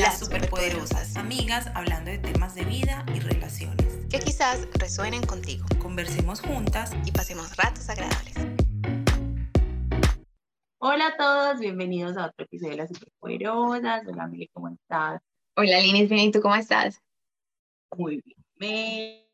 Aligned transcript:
las 0.00 0.18
superpoderosas, 0.18 1.14
amigas 1.16 1.70
hablando 1.74 2.10
de 2.10 2.16
temas 2.16 2.54
de 2.54 2.64
vida 2.64 3.04
y 3.14 3.20
relaciones. 3.20 4.06
Que 4.08 4.18
quizás 4.18 4.66
resuenen 4.72 5.22
contigo. 5.26 5.66
Conversemos 5.78 6.40
juntas 6.40 6.96
y 7.04 7.12
pasemos 7.12 7.54
ratos 7.58 7.90
agradables. 7.90 8.34
Hola 10.78 11.08
a 11.08 11.16
todos, 11.18 11.60
bienvenidos 11.60 12.16
a 12.16 12.28
otro 12.28 12.46
episodio 12.46 12.70
de 12.70 12.76
las 12.78 12.88
superpoderosas. 12.88 14.06
Hola 14.08 14.26
Meli, 14.26 14.48
¿cómo 14.54 14.68
estás? 14.70 15.20
Hola 15.56 15.78
Linis, 15.80 16.08
bien, 16.08 16.28
¿y 16.28 16.32
tú 16.32 16.40
cómo 16.40 16.54
estás? 16.54 16.98
Muy 17.94 18.22
bien. 18.24 19.26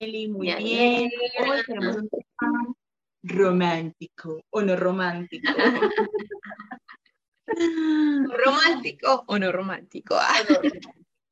Meli, 0.00 0.28
muy 0.28 0.54
bien. 0.54 1.10
Hoy 1.40 1.62
tenemos 1.66 1.96
un 1.96 2.08
tema 2.08 2.74
romántico 3.24 4.40
o 4.50 4.62
no 4.62 4.76
romántico. 4.76 5.52
¿Romántico 8.44 9.24
o 9.26 9.38
no 9.38 9.52
romántico? 9.52 10.16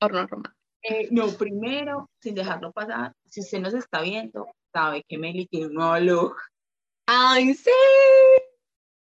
o 0.00 0.08
no 0.08 0.26
romántico. 0.26 0.56
Eh, 0.82 1.08
no, 1.10 1.28
primero, 1.32 2.10
sin 2.20 2.34
dejarlo 2.34 2.72
pasar, 2.72 3.12
si 3.28 3.40
usted 3.40 3.58
nos 3.60 3.74
está 3.74 4.02
viendo, 4.02 4.46
sabe 4.72 5.04
que 5.08 5.18
Meli 5.18 5.46
tiene 5.46 5.66
un 5.66 5.74
nuevo 5.74 5.98
look. 5.98 6.36
¡Ay, 7.06 7.54
sí! 7.54 7.70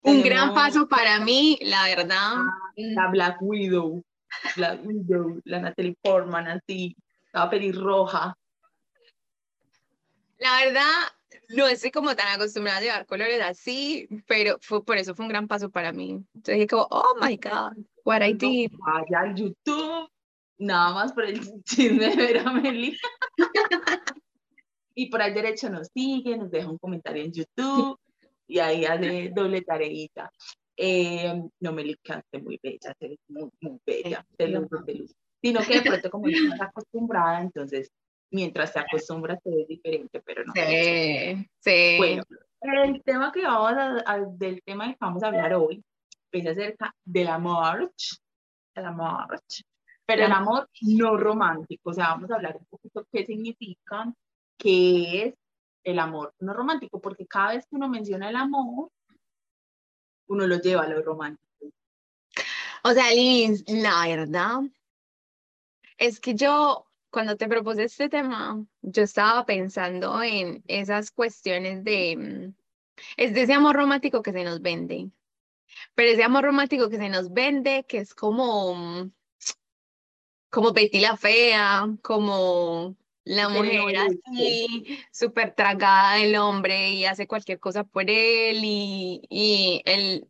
Un 0.03 0.23
gran 0.23 0.55
paso 0.55 0.87
para 0.89 1.19
mí, 1.21 1.59
la 1.63 1.85
verdad. 1.85 2.35
Ah, 2.37 2.73
la 2.77 3.09
Black 3.09 3.39
Widow. 3.41 4.03
Black 4.57 4.81
Widow, 4.85 5.41
la 5.45 5.61
Natalie 5.61 5.97
Portman, 6.01 6.47
así, 6.49 6.95
la 7.33 7.49
pelirroja. 7.49 8.37
La 10.39 10.65
verdad, 10.65 10.93
no 11.51 11.67
estoy 11.67 11.91
como 11.91 12.15
tan 12.17 12.29
acostumbrada 12.35 12.79
a 12.79 12.83
llevar 12.83 13.07
colores 13.07 13.41
así, 13.43 14.09
pero 14.27 14.59
fue, 14.61 14.85
por 14.85 14.97
eso 14.97 15.15
fue 15.15 15.25
un 15.25 15.31
gran 15.31 15.49
paso 15.49 15.71
para 15.71 15.93
mí. 15.93 16.25
Entonces 16.35 16.55
dije 16.55 16.67
como, 16.67 16.89
oh 16.91 17.17
my 17.21 17.37
God, 17.37 17.85
what 18.05 18.23
I 18.23 18.33
did. 18.33 18.73
Vaya 18.79 19.21
al 19.21 19.35
YouTube, 19.35 20.09
nada 20.59 20.95
más 20.95 21.13
por 21.13 21.25
el 21.25 21.41
chisme 21.65 22.11
de 22.11 22.17
ver 22.17 22.39
a 22.39 22.53
Meli. 22.53 22.97
y 24.95 25.11
por 25.11 25.23
ahí 25.23 25.33
derecho 25.33 25.71
nos 25.71 25.89
sigue, 25.89 26.37
nos 26.37 26.51
deja 26.51 26.71
un 26.71 26.79
comentario 26.79 27.25
en 27.25 27.33
YouTube 27.33 27.99
y 28.47 28.59
ahí 28.59 28.85
hace 28.85 29.31
doble 29.35 29.63
tareita. 29.63 30.31
Eh, 30.77 31.41
no 31.61 31.73
me 31.73 31.85
licaste 31.85 32.41
muy 32.41 32.59
bella, 32.63 32.97
muy, 33.29 33.51
muy 33.61 33.81
bella, 33.87 34.27
de 34.37 34.49
luz. 34.49 35.15
Sino 35.41 35.61
que 35.61 35.81
de 35.81 35.83
pronto 35.83 36.11
como 36.11 36.27
no 36.27 36.53
estás 36.53 36.69
acostumbrada, 36.69 37.43
entonces 37.43 37.91
mientras 38.31 38.73
se 38.73 38.81
acostumbra 38.81 39.39
se 39.43 39.51
ve 39.51 39.67
diferente, 39.69 40.21
pero 40.21 40.45
no. 40.45 40.53
Sí, 40.55 41.49
sí. 41.59 41.97
Bueno, 41.99 42.23
el 42.61 43.03
tema 43.03 43.33
que 43.33 43.43
vamos 43.43 43.73
a, 44.07 44.19
del 44.19 44.63
tema 44.63 44.89
que 44.89 44.97
vamos 45.01 45.23
a 45.23 45.29
hablar 45.29 45.55
hoy 45.55 45.83
es 46.33 46.47
acerca 46.47 46.95
del 47.05 47.29
amor, 47.29 47.93
el 48.75 48.85
amor, 48.85 49.41
pero 50.05 50.25
el 50.25 50.33
amor 50.33 50.69
no 50.81 51.17
romántico, 51.17 51.91
o 51.91 51.95
sea, 51.95 52.09
vamos 52.09 52.31
a 52.31 52.37
hablar 52.37 52.57
un 52.57 52.67
poquito 52.67 53.07
qué 53.13 53.25
significa, 53.25 54.13
qué 54.59 55.27
es 55.27 55.35
el 55.85 55.99
amor 55.99 56.35
no 56.41 56.55
romántico, 56.55 57.01
porque 57.01 57.27
cada 57.27 57.55
vez 57.55 57.67
que 57.67 57.77
uno 57.77 57.89
menciona 57.89 58.31
el 58.31 58.37
amor, 58.37 58.91
uno 60.27 60.47
lo 60.47 60.59
lleva 60.59 60.83
a 60.83 60.89
lo 60.89 61.03
romántico. 61.03 61.45
O 62.83 62.93
sea, 62.93 63.11
Liz, 63.13 63.65
la 63.69 64.07
verdad 64.07 64.61
es 65.99 66.21
que 66.21 66.35
yo 66.35 66.87
cuando 67.15 67.37
te 67.37 67.47
propuse 67.47 67.85
este 67.85 68.09
tema, 68.09 68.67
yo 68.83 69.05
estaba 69.05 69.47
pensando 69.47 70.21
en 70.21 70.65
esas 70.67 71.13
cuestiones 71.13 71.85
de, 71.85 72.17
mm, 72.17 72.55
es 73.17 73.33
de 73.35 73.43
ese 73.43 73.53
amor 73.53 73.77
romántico 73.77 74.21
que 74.21 74.33
se 74.33 74.43
nos 74.43 74.61
vende, 74.61 75.11
pero 75.95 76.11
ese 76.11 76.25
amor 76.25 76.43
romántico 76.43 76.91
que 76.91 76.97
se 76.97 77.09
nos 77.09 77.33
vende, 77.33 77.85
que 77.87 77.99
es 77.99 78.17
como, 78.17 78.75
mm, 78.75 79.13
como 80.51 80.73
Betty 80.73 80.99
la 80.99 81.17
Fea, 81.17 81.87
como 82.03 82.97
la 83.23 83.49
mujer 83.49 83.97
así, 83.97 84.99
súper 85.13 85.55
tragada 85.55 86.17
del 86.17 86.35
hombre 86.35 86.91
y 86.91 87.05
hace 87.05 87.29
cualquier 87.29 87.61
cosa 87.61 87.85
por 87.85 88.11
él 88.11 88.61
y, 88.65 89.23
y 89.31 89.83
el, 89.85 90.29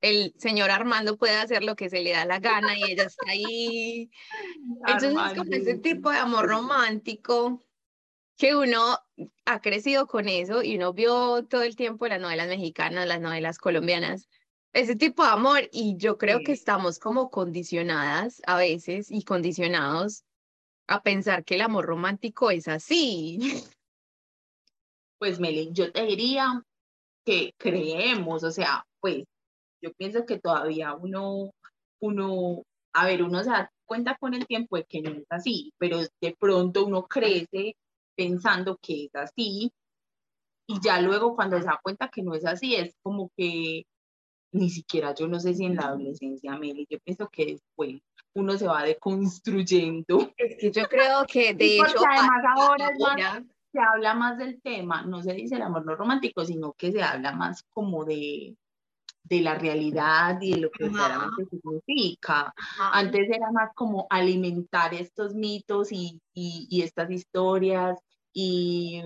el 0.00 0.34
señor 0.38 0.70
Armando 0.70 1.16
puede 1.16 1.36
hacer 1.36 1.62
lo 1.62 1.76
que 1.76 1.90
se 1.90 2.00
le 2.00 2.12
da 2.12 2.24
la 2.24 2.40
gana 2.40 2.76
y 2.76 2.92
ella 2.92 3.04
está 3.04 3.30
ahí. 3.30 4.10
Entonces 4.86 5.10
es 5.10 5.38
como 5.38 5.52
ese 5.52 5.78
tipo 5.78 6.10
de 6.10 6.18
amor 6.18 6.48
romántico 6.48 7.60
que 8.36 8.56
uno 8.56 8.98
ha 9.44 9.60
crecido 9.60 10.06
con 10.06 10.28
eso 10.28 10.62
y 10.62 10.76
uno 10.76 10.94
vio 10.94 11.44
todo 11.44 11.62
el 11.62 11.76
tiempo 11.76 12.08
las 12.08 12.20
novelas 12.20 12.48
mexicanas, 12.48 13.06
las 13.06 13.20
novelas 13.20 13.58
colombianas, 13.58 14.28
ese 14.72 14.96
tipo 14.96 15.22
de 15.22 15.30
amor 15.30 15.68
y 15.72 15.96
yo 15.98 16.16
creo 16.16 16.40
que 16.44 16.52
estamos 16.52 16.98
como 16.98 17.30
condicionadas 17.30 18.40
a 18.46 18.56
veces 18.56 19.10
y 19.10 19.24
condicionados 19.24 20.24
a 20.86 21.02
pensar 21.02 21.44
que 21.44 21.56
el 21.56 21.60
amor 21.60 21.86
romántico 21.86 22.50
es 22.50 22.68
así. 22.68 23.38
Pues 25.18 25.38
Meli, 25.38 25.68
yo 25.72 25.92
te 25.92 26.02
diría 26.06 26.64
que 27.26 27.52
creemos, 27.58 28.42
o 28.42 28.50
sea, 28.50 28.86
pues 29.00 29.24
yo 29.82 29.92
pienso 29.94 30.26
que 30.26 30.38
todavía 30.38 30.94
uno, 30.94 31.52
uno, 32.00 32.62
a 32.94 33.06
ver, 33.06 33.22
uno 33.22 33.42
se 33.42 33.50
da 33.50 33.70
cuenta 33.84 34.16
con 34.18 34.34
el 34.34 34.46
tiempo 34.46 34.76
de 34.76 34.84
que 34.84 35.02
no 35.02 35.10
es 35.10 35.26
así, 35.30 35.72
pero 35.78 35.98
de 35.98 36.36
pronto 36.38 36.86
uno 36.86 37.06
crece 37.06 37.76
pensando 38.16 38.78
que 38.80 39.06
es 39.06 39.14
así 39.14 39.72
y 40.66 40.80
ya 40.80 41.00
luego 41.00 41.34
cuando 41.34 41.58
se 41.58 41.64
da 41.64 41.80
cuenta 41.82 42.08
que 42.08 42.22
no 42.22 42.34
es 42.34 42.44
así, 42.46 42.76
es 42.76 42.94
como 43.02 43.30
que 43.36 43.84
ni 44.52 44.70
siquiera 44.70 45.14
yo 45.14 45.26
no 45.26 45.40
sé 45.40 45.54
si 45.54 45.64
en 45.64 45.76
la 45.76 45.86
adolescencia, 45.86 46.56
Meli, 46.56 46.86
yo 46.88 46.98
pienso 47.00 47.28
que 47.28 47.46
después 47.46 48.00
uno 48.34 48.56
se 48.56 48.66
va 48.66 48.84
deconstruyendo. 48.84 50.32
Es 50.36 50.56
que 50.58 50.70
yo 50.70 50.84
creo 50.88 51.24
que 51.26 51.54
de 51.54 51.76
hecho... 51.76 51.98
además 52.08 52.44
ahora 52.56 53.44
se 53.72 53.78
habla 53.80 54.14
más 54.14 54.38
del 54.38 54.60
tema, 54.62 55.02
no 55.02 55.22
se 55.22 55.32
dice 55.32 55.56
el 55.56 55.62
amor 55.62 55.84
no 55.84 55.94
romántico, 55.94 56.44
sino 56.44 56.72
que 56.72 56.92
se 56.92 57.02
habla 57.02 57.32
más 57.32 57.64
como 57.72 58.04
de, 58.04 58.56
de 59.22 59.40
la 59.40 59.54
realidad 59.54 60.40
y 60.40 60.54
de 60.54 60.60
lo 60.60 60.70
que 60.70 60.88
realmente 60.88 61.44
significa. 61.50 62.52
Antes 62.92 63.28
era 63.28 63.50
más 63.52 63.70
como 63.74 64.06
alimentar 64.10 64.94
estos 64.94 65.34
mitos 65.34 65.92
y, 65.92 66.20
y, 66.34 66.82
estas 66.82 67.10
historias 67.10 67.98
y 68.32 69.02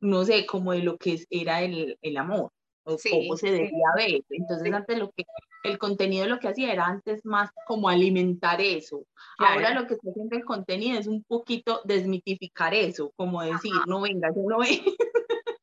no 0.00 0.24
sé, 0.24 0.46
como 0.46 0.72
de 0.72 0.82
lo 0.82 0.96
que 0.96 1.24
era 1.30 1.62
el, 1.62 1.98
el 2.00 2.16
amor 2.16 2.52
o 2.84 2.96
cómo 3.10 3.36
se 3.36 3.50
debía 3.50 3.92
ver. 3.96 4.22
Entonces 4.30 4.72
antes 4.72 4.98
lo 4.98 5.10
que 5.10 5.24
el 5.64 5.78
contenido 5.78 6.26
lo 6.26 6.38
que 6.38 6.48
hacía 6.48 6.72
era 6.72 6.86
antes 6.86 7.24
más 7.24 7.50
como 7.66 7.88
alimentar 7.88 8.60
eso. 8.60 9.04
Ahora 9.38 9.74
lo 9.74 9.86
que 9.86 9.94
está 9.94 10.10
haciendo 10.10 10.36
el 10.36 10.44
contenido 10.44 10.98
es 10.98 11.06
un 11.06 11.22
poquito 11.24 11.82
desmitificar 11.84 12.74
eso, 12.74 13.12
como 13.16 13.42
decir, 13.42 13.72
no 13.86 14.00
venga, 14.00 14.28
yo 14.34 14.42
no 14.48 14.58
ve. 14.58 14.82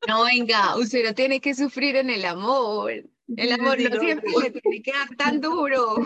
No 0.06 0.24
venga, 0.24 0.76
usted 0.76 1.04
no 1.04 1.14
tiene 1.14 1.40
que 1.40 1.52
sufrir 1.54 1.96
en 1.96 2.10
el 2.10 2.24
amor. 2.24 2.92
El 3.36 3.52
amor 3.52 3.80
no 3.80 4.00
siempre 4.00 4.30
se 4.30 4.50
tiene 4.50 4.82
que 4.82 4.92
dar 4.92 5.08
tan 5.16 5.40
duro. 5.40 5.96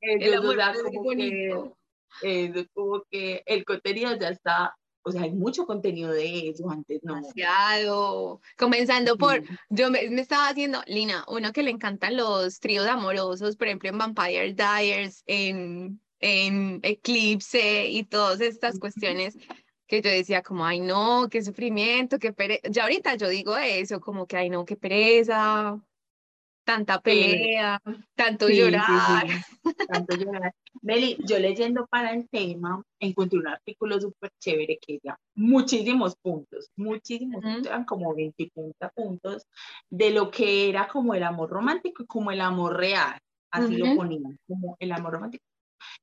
el 0.00 0.34
amor 0.34 0.58
es 0.60 0.82
como 0.82 1.02
bonito. 1.02 1.76
Que, 2.20 2.66
como 2.72 3.04
que 3.10 3.42
el 3.46 3.64
contenido 3.64 4.16
ya 4.16 4.28
está, 4.28 4.76
o 5.02 5.12
sea, 5.12 5.22
hay 5.22 5.32
mucho 5.32 5.66
contenido 5.66 6.12
de 6.12 6.48
eso, 6.48 6.70
antes 6.70 7.00
no. 7.02 7.16
Demasiado. 7.16 8.40
Comenzando 8.56 9.18
por, 9.18 9.42
yo 9.68 9.90
me, 9.90 10.04
estaba 10.20 10.48
haciendo, 10.48 10.80
Lina, 10.86 11.24
uno 11.28 11.52
que 11.52 11.62
le 11.62 11.70
encantan 11.70 12.16
los 12.16 12.60
tríos 12.60 12.86
amorosos, 12.86 13.56
por 13.56 13.66
ejemplo, 13.66 13.90
en 13.90 13.98
Vampire 13.98 14.54
Diaries, 14.54 15.22
en, 15.26 16.00
en 16.20 16.80
Eclipse 16.82 17.88
y 17.88 18.04
todas 18.04 18.40
estas 18.40 18.78
cuestiones 18.78 19.36
que 19.86 20.00
yo 20.00 20.10
decía 20.10 20.42
como, 20.42 20.64
ay 20.64 20.80
no, 20.80 21.28
qué 21.30 21.42
sufrimiento, 21.42 22.18
qué 22.18 22.32
pereza. 22.32 22.62
Ya 22.70 22.84
ahorita 22.84 23.16
yo 23.16 23.28
digo 23.28 23.56
eso, 23.56 24.00
como 24.00 24.26
que, 24.26 24.36
ay 24.36 24.48
no, 24.48 24.64
qué 24.64 24.76
pereza, 24.76 25.78
tanta 26.64 27.00
pelea, 27.00 27.80
tanto 28.14 28.48
llorar. 28.48 29.26
tanto 29.86 30.16
llorar. 30.16 30.54
Meli, 30.82 31.16
yo 31.24 31.38
leyendo 31.38 31.86
para 31.86 32.12
el 32.12 32.28
tema, 32.28 32.82
encontré 32.98 33.38
un 33.38 33.48
artículo 33.48 34.00
súper 34.00 34.30
chévere 34.40 34.78
que 34.80 34.94
decía 34.94 35.18
muchísimos 35.34 36.16
puntos, 36.16 36.70
muchísimos 36.76 37.42
puntos, 37.42 37.66
eran 37.66 37.84
como 37.84 38.14
20 38.14 38.50
puntos 38.94 39.46
de 39.90 40.10
lo 40.10 40.30
que 40.30 40.68
era 40.68 40.88
como 40.88 41.14
el 41.14 41.22
amor 41.22 41.50
romántico 41.50 42.02
y 42.02 42.06
como 42.06 42.30
el 42.30 42.40
amor 42.40 42.76
real, 42.76 43.18
así 43.50 43.76
lo 43.76 43.94
ponían, 43.94 44.38
como 44.46 44.76
el 44.78 44.92
amor 44.92 45.12
romántico. 45.12 45.44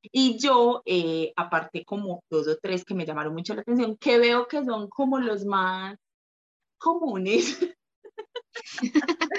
Y 0.03 0.37
yo, 0.37 0.81
eh, 0.85 1.33
aparte 1.35 1.83
como 1.83 2.23
dos 2.29 2.47
o 2.47 2.57
tres 2.57 2.85
que 2.85 2.93
me 2.93 3.05
llamaron 3.05 3.33
mucho 3.33 3.55
la 3.55 3.61
atención, 3.61 3.97
que 3.97 4.19
veo 4.19 4.47
que 4.47 4.63
son 4.63 4.89
como 4.89 5.19
los 5.19 5.45
más 5.45 5.97
comunes, 6.77 7.59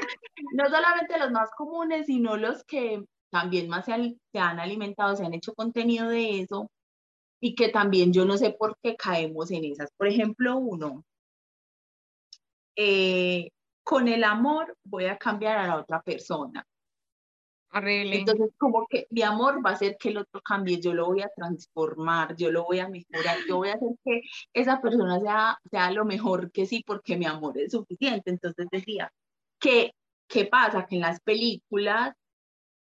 no 0.52 0.64
solamente 0.68 1.18
los 1.18 1.30
más 1.30 1.50
comunes, 1.56 2.06
sino 2.06 2.36
los 2.36 2.64
que 2.64 3.04
también 3.30 3.68
más 3.68 3.86
se 3.86 3.92
han, 3.92 4.60
alimentado, 4.60 5.16
se 5.16 5.24
han 5.24 5.34
hecho 5.34 5.54
contenido 5.54 6.08
de 6.08 6.40
eso 6.40 6.70
y 7.40 7.54
que 7.54 7.68
también 7.68 8.12
yo 8.12 8.24
no 8.24 8.36
sé 8.36 8.50
por 8.50 8.76
qué 8.82 8.94
caemos 8.96 9.50
en 9.50 9.64
esas. 9.64 9.90
Por 9.96 10.06
ejemplo, 10.06 10.58
uno, 10.58 11.04
eh, 12.76 13.48
con 13.82 14.08
el 14.08 14.22
amor 14.24 14.76
voy 14.84 15.06
a 15.06 15.16
cambiar 15.16 15.58
a 15.58 15.66
la 15.66 15.76
otra 15.76 16.02
persona. 16.02 16.64
Horrible. 17.74 18.18
Entonces, 18.18 18.50
como 18.58 18.86
que 18.86 19.06
mi 19.10 19.22
amor 19.22 19.64
va 19.64 19.70
a 19.70 19.72
hacer 19.72 19.96
que 19.98 20.10
el 20.10 20.18
otro 20.18 20.42
cambie, 20.42 20.78
yo 20.78 20.92
lo 20.92 21.06
voy 21.06 21.22
a 21.22 21.30
transformar, 21.34 22.36
yo 22.36 22.52
lo 22.52 22.64
voy 22.64 22.80
a 22.80 22.88
mejorar, 22.88 23.38
yo 23.48 23.56
voy 23.56 23.70
a 23.70 23.74
hacer 23.74 23.88
que 24.04 24.20
esa 24.52 24.82
persona 24.82 25.18
sea, 25.20 25.58
sea 25.70 25.90
lo 25.90 26.04
mejor 26.04 26.52
que 26.52 26.66
sí, 26.66 26.84
porque 26.86 27.16
mi 27.16 27.24
amor 27.24 27.58
es 27.58 27.72
suficiente. 27.72 28.30
Entonces 28.30 28.66
decía, 28.70 29.10
¿qué, 29.58 29.94
¿qué 30.32 30.46
pasa? 30.46 30.86
Que 30.86 30.96
en 30.96 31.02
las 31.02 31.20
películas, 31.20 32.14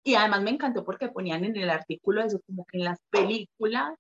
y 0.05 0.15
además 0.15 0.43
me 0.43 0.51
encantó 0.51 0.85
porque 0.85 1.09
ponían 1.09 1.45
en 1.45 1.57
el 1.57 1.71
artículo 1.71 2.23
eso, 2.23 2.41
como 2.47 2.65
que 2.67 2.79
en 2.79 2.85
las 2.85 2.99
películas 3.11 3.95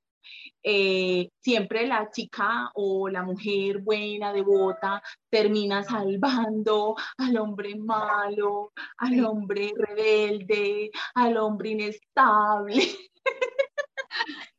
eh, 0.62 1.30
siempre 1.40 1.86
la 1.86 2.10
chica 2.10 2.70
o 2.74 3.08
la 3.08 3.22
mujer 3.22 3.78
buena, 3.78 4.32
devota, 4.32 5.02
termina 5.30 5.82
salvando 5.82 6.94
al 7.18 7.36
hombre 7.38 7.74
malo, 7.76 8.72
al 8.98 9.24
hombre 9.24 9.72
rebelde, 9.76 10.90
al 11.14 11.36
hombre 11.36 11.70
inestable. 11.70 12.82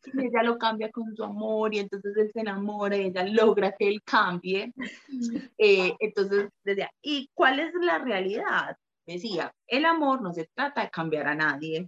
Y 0.05 0.27
ella 0.27 0.43
lo 0.43 0.57
cambia 0.57 0.91
con 0.91 1.15
su 1.15 1.23
amor 1.23 1.73
y 1.73 1.79
entonces 1.79 2.15
él 2.17 2.31
se 2.33 2.41
enamora 2.41 2.97
y 2.97 3.07
ella 3.07 3.25
logra 3.25 3.73
que 3.73 3.87
él 3.87 4.01
cambie. 4.03 4.73
Eh, 5.57 5.95
entonces, 5.99 6.49
decía, 6.63 6.89
¿y 7.01 7.29
cuál 7.33 7.59
es 7.59 7.73
la 7.75 7.99
realidad? 7.99 8.75
Decía, 9.05 9.53
el 9.67 9.85
amor 9.85 10.21
no 10.21 10.33
se 10.33 10.49
trata 10.53 10.81
de 10.81 10.89
cambiar 10.89 11.27
a 11.27 11.35
nadie, 11.35 11.87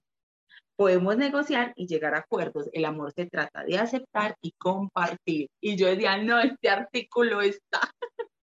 podemos 0.76 1.18
negociar 1.18 1.74
y 1.76 1.88
llegar 1.88 2.16
a 2.16 2.20
acuerdos. 2.20 2.70
El 2.74 2.86
amor 2.86 3.12
se 3.14 3.26
trata 3.26 3.64
de 3.64 3.78
aceptar 3.78 4.36
y 4.42 4.52
compartir. 4.58 5.50
Y 5.62 5.76
yo 5.76 5.88
decía, 5.88 6.18
no, 6.18 6.40
este 6.40 6.70
artículo 6.70 7.42
está. 7.42 7.82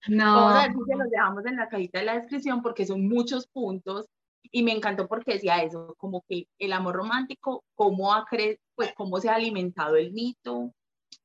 No. 0.09 0.37
Vamos 0.37 0.55
a 0.55 0.63
ver 0.63 0.73
si 0.73 0.85
se 0.85 0.97
los 0.97 1.11
dejamos 1.11 1.47
en 1.47 1.57
la 1.57 1.69
cajita 1.69 1.99
de 2.01 2.05
la 2.05 2.19
descripción 2.19 2.63
porque 2.63 2.87
son 2.87 3.09
muchos 3.09 3.47
puntos. 3.47 4.07
Y 4.51 4.63
me 4.63 4.73
encantó 4.73 5.09
porque 5.09 5.35
decía 5.35 5.63
eso, 5.63 5.95
como 5.99 6.25
que 6.29 6.47
el 6.59 6.73
amor 6.73 6.97
romántico, 6.97 7.65
cómo, 7.75 8.13
ha 8.13 8.27
cre 8.27 8.59
pues, 8.75 8.93
cómo 8.95 9.19
se 9.21 9.29
ha 9.29 9.35
alimentado 9.35 9.97
el 9.97 10.13
mito 10.13 10.73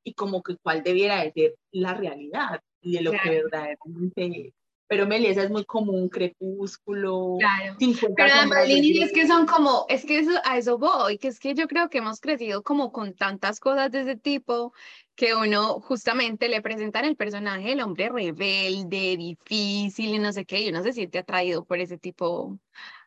y 0.04 0.14
como 0.14 0.44
que 0.44 0.58
cuál 0.58 0.84
debiera 0.84 1.24
de 1.24 1.32
ser 1.32 1.56
la 1.72 1.94
realidad 1.94 2.62
y 2.82 2.94
de 2.94 3.02
lo 3.02 3.12
que 3.12 3.30
verdaderamente 3.30 4.54
pero 4.88 5.06
Melissa 5.06 5.44
es 5.44 5.50
muy 5.50 5.66
común, 5.66 6.10
Crepúsculo, 6.10 7.36
claro. 7.40 7.76
50 7.78 8.16
Pero 8.16 8.34
además, 8.34 8.70
es 8.70 9.12
que 9.12 9.28
son 9.28 9.46
como, 9.46 9.86
es 9.90 10.06
que 10.06 10.20
eso, 10.20 10.32
a 10.46 10.58
eso 10.58 10.78
voy, 10.78 11.18
que 11.18 11.28
es 11.28 11.40
que 11.40 11.54
yo 11.54 11.68
creo 11.68 11.90
que 11.90 11.98
hemos 11.98 12.22
crecido 12.22 12.64
como 12.64 12.92
con 12.92 13.14
tantas 13.14 13.60
cosas 13.60 13.92
de 13.92 14.02
ese 14.02 14.16
tipo 14.16 14.74
que 15.16 15.36
uno 15.36 15.82
justamente 15.82 16.48
le 16.48 16.62
presentan 16.62 17.06
el 17.06 17.16
personaje 17.16 17.74
el 17.74 17.82
hombre 17.82 18.10
rebelde, 18.10 19.18
difícil 19.18 20.16
y 20.16 20.20
no 20.20 20.32
sé 20.32 20.46
qué, 20.46 20.62
y 20.62 20.70
uno 20.70 20.84
se 20.84 20.94
siente 20.94 21.20
atraído 21.20 21.66
por 21.66 21.80
ese 21.80 21.98
tipo 21.98 22.58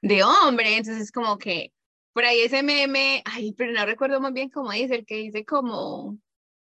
de 0.02 0.22
hombre, 0.22 0.76
entonces 0.76 1.04
es 1.04 1.12
como 1.12 1.38
que 1.38 1.72
por 2.12 2.24
ahí 2.24 2.40
ese 2.40 2.62
meme, 2.62 3.22
ay, 3.24 3.52
pero 3.52 3.72
no 3.72 3.86
recuerdo 3.86 4.20
muy 4.20 4.32
bien 4.32 4.50
cómo 4.50 4.72
dice, 4.72 4.96
el 4.96 5.06
que 5.06 5.16
dice 5.16 5.44
como, 5.44 6.18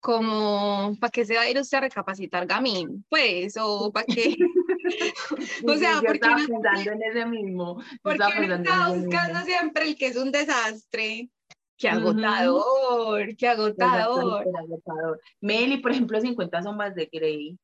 como, 0.02 0.96
¿para 1.00 1.10
qué 1.10 1.25
se 1.25 1.37
va 1.37 1.43
a 1.43 1.50
ir 1.50 1.58
usted 1.58 1.78
a 1.78 1.82
recapacitar 1.82 2.46
Gamín? 2.46 3.05
Pues, 3.08 3.56
o 3.58 3.90
para 3.93 4.05
qué... 4.05 4.37
o 5.67 5.75
sea, 5.75 6.00
porque 6.00 6.12
estaba 6.14 6.37
pensando 6.37 6.93
en 6.93 7.02
ese 7.02 7.26
mismo. 7.26 7.82
Porque 8.02 8.25
está 8.25 8.88
buscando 8.88 9.40
siempre 9.40 9.88
el 9.88 9.96
que 9.96 10.06
es 10.06 10.17
un 10.17 10.32
desastre. 10.32 11.31
Qué 11.76 11.88
agotador, 11.88 13.37
qué 13.37 13.49
agotador. 13.49 14.46
agotador. 14.56 15.20
Meli, 15.40 15.79
por 15.79 15.90
ejemplo, 15.90 16.20
50 16.20 16.62
sombras 16.62 16.94
de 16.94 17.08
Grey. 17.12 17.58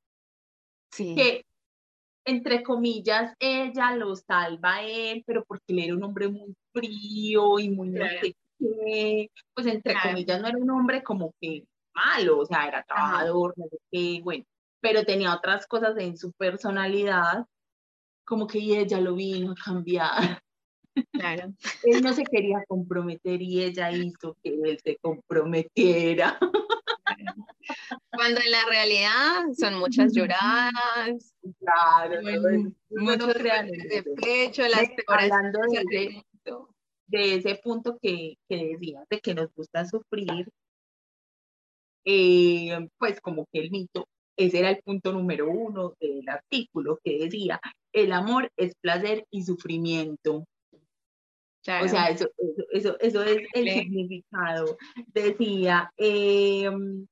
Sí. 0.91 1.15
Que, 1.15 1.45
entre 2.25 2.63
comillas, 2.63 3.35
ella 3.39 3.95
lo 3.95 4.17
salva 4.17 4.77
a 4.77 4.83
él, 4.83 5.23
pero 5.27 5.45
porque 5.45 5.65
él 5.69 5.79
era 5.81 5.95
un 5.95 6.03
hombre 6.03 6.29
muy 6.29 6.55
frío 6.73 7.59
y 7.59 7.71
muy 7.71 7.91
no 7.91 8.07
sé 8.07 8.35
qué. 8.59 9.31
Pues, 9.55 9.67
entre 9.67 9.95
comillas, 10.03 10.41
no 10.41 10.49
era 10.49 10.59
un 10.59 10.71
hombre 10.71 11.03
como 11.03 11.33
que 11.41 11.65
malo, 11.95 12.41
o 12.41 12.47
sea, 12.47 12.67
era 12.67 12.83
trabajador, 12.83 13.55
no 13.57 13.67
sé 13.71 13.79
qué, 13.91 14.21
bueno 14.23 14.45
pero 14.81 15.05
tenía 15.05 15.35
otras 15.35 15.67
cosas 15.67 15.97
en 15.99 16.17
su 16.17 16.33
personalidad, 16.33 17.47
como 18.25 18.47
que 18.47 18.59
ella 18.59 19.01
lo 19.01 19.15
vino 19.15 19.53
a 19.53 19.55
cambiar. 19.55 20.43
Claro. 21.13 21.53
él 21.85 22.03
no 22.03 22.13
se 22.13 22.25
quería 22.25 22.65
comprometer 22.67 23.41
y 23.43 23.63
ella 23.63 23.91
hizo 23.93 24.37
que 24.43 24.51
él 24.51 24.79
se 24.83 24.97
comprometiera. 24.97 26.39
Cuando 28.11 28.41
en 28.41 28.51
la 28.51 28.65
realidad 28.69 29.45
son 29.57 29.79
muchas 29.79 30.13
lloradas. 30.15 31.35
Claro, 31.61 32.21
muchos 32.91 33.35
de 33.35 34.05
pecho, 34.21 34.63
las 34.69 34.89
Hablando 35.07 35.61
de, 35.69 36.25
de, 37.07 37.35
ese 37.37 37.61
punto 37.63 37.99
que, 38.01 38.39
que 38.49 38.57
decías, 38.57 39.05
de 39.11 39.21
que 39.21 39.35
nos 39.35 39.53
gusta 39.55 39.85
sufrir, 39.85 40.51
eh, 42.05 42.89
pues 42.99 43.21
como 43.21 43.47
que 43.53 43.61
el 43.61 43.71
mito 43.71 44.09
ese 44.39 44.61
era 44.61 44.71
el 44.71 44.81
punto 44.83 45.13
número 45.13 45.51
uno 45.51 45.95
del 46.01 46.27
artículo 46.29 47.01
que 47.03 47.19
decía, 47.19 47.61
el 47.93 48.13
amor 48.13 48.51
es 48.57 48.73
placer 48.81 49.27
y 49.31 49.43
sufrimiento. 49.43 50.37
O 50.37 50.47
sea, 51.61 52.09
eso, 52.09 52.31
eso, 52.71 52.97
eso, 53.01 53.23
es 53.25 53.39
el 53.53 53.69
significado. 53.69 54.79
Decía, 55.09 55.93
em, 55.97 57.07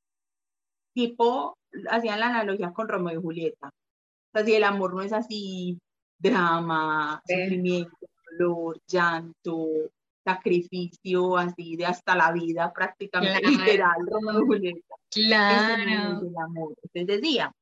tipo, 0.95 1.59
hacían 1.91 2.21
la 2.21 2.29
analogía 2.29 2.73
con 2.73 2.89
Romeo 2.89 3.19
y 3.19 3.23
Julieta. 3.23 3.69
O 3.69 4.33
sea, 4.33 4.45
si 4.45 4.55
el 4.55 4.65
amor 4.65 4.95
no 4.95 5.03
es 5.03 5.13
así, 5.13 5.79
drama, 6.19 7.21
sufrimiento, 7.27 7.97
dolor, 8.39 8.81
llanto, 8.87 9.91
sacrificio, 10.27 11.37
así 11.37 11.77
de 11.77 11.87
hasta 11.87 12.17
la 12.17 12.33
vida, 12.33 12.73
prácticamente 12.73 13.47
literal, 13.47 13.95
Romeo 14.11 14.43
y 14.43 14.47
Julieta. 14.47 14.95
Claro. 15.09 16.21
El 16.21 16.37
amor. 16.37 16.75
Entonces 16.83 17.21
decía, 17.23 17.53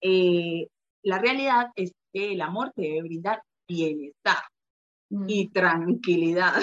eh, 0.00 0.66
la 1.02 1.18
realidad 1.18 1.68
es 1.76 1.92
que 2.12 2.32
el 2.32 2.40
amor 2.40 2.72
te 2.74 2.82
debe 2.82 3.02
brindar 3.02 3.42
bienestar 3.68 4.38
y 5.10 5.46
mm. 5.46 5.52
tranquilidad. 5.52 6.54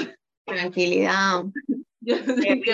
Tranquilidad. 0.46 1.46
Yo 2.06 2.18
sé 2.18 2.62
que, 2.62 2.72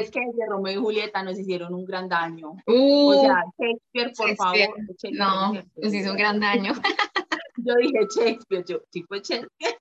es 0.00 0.10
que 0.10 0.20
de 0.20 0.46
Romeo 0.48 0.72
y 0.72 0.82
Julieta 0.82 1.22
nos 1.22 1.38
hicieron 1.38 1.72
un 1.72 1.84
gran 1.84 2.08
daño. 2.08 2.56
o 2.66 3.20
sea, 3.22 3.44
uh, 3.46 3.52
Shakespeare, 3.56 4.12
por 4.16 4.34
favor. 4.34 5.12
no, 5.12 5.52
nos 5.52 5.94
hizo 5.94 6.10
un 6.10 6.16
gran 6.16 6.40
daño. 6.40 6.72
yo 7.58 7.76
dije 7.76 8.08
Shakespeare, 8.16 8.64
yo, 8.66 8.80
sí 8.90 9.04
fue 9.04 9.18
Shakespeare. 9.18 9.79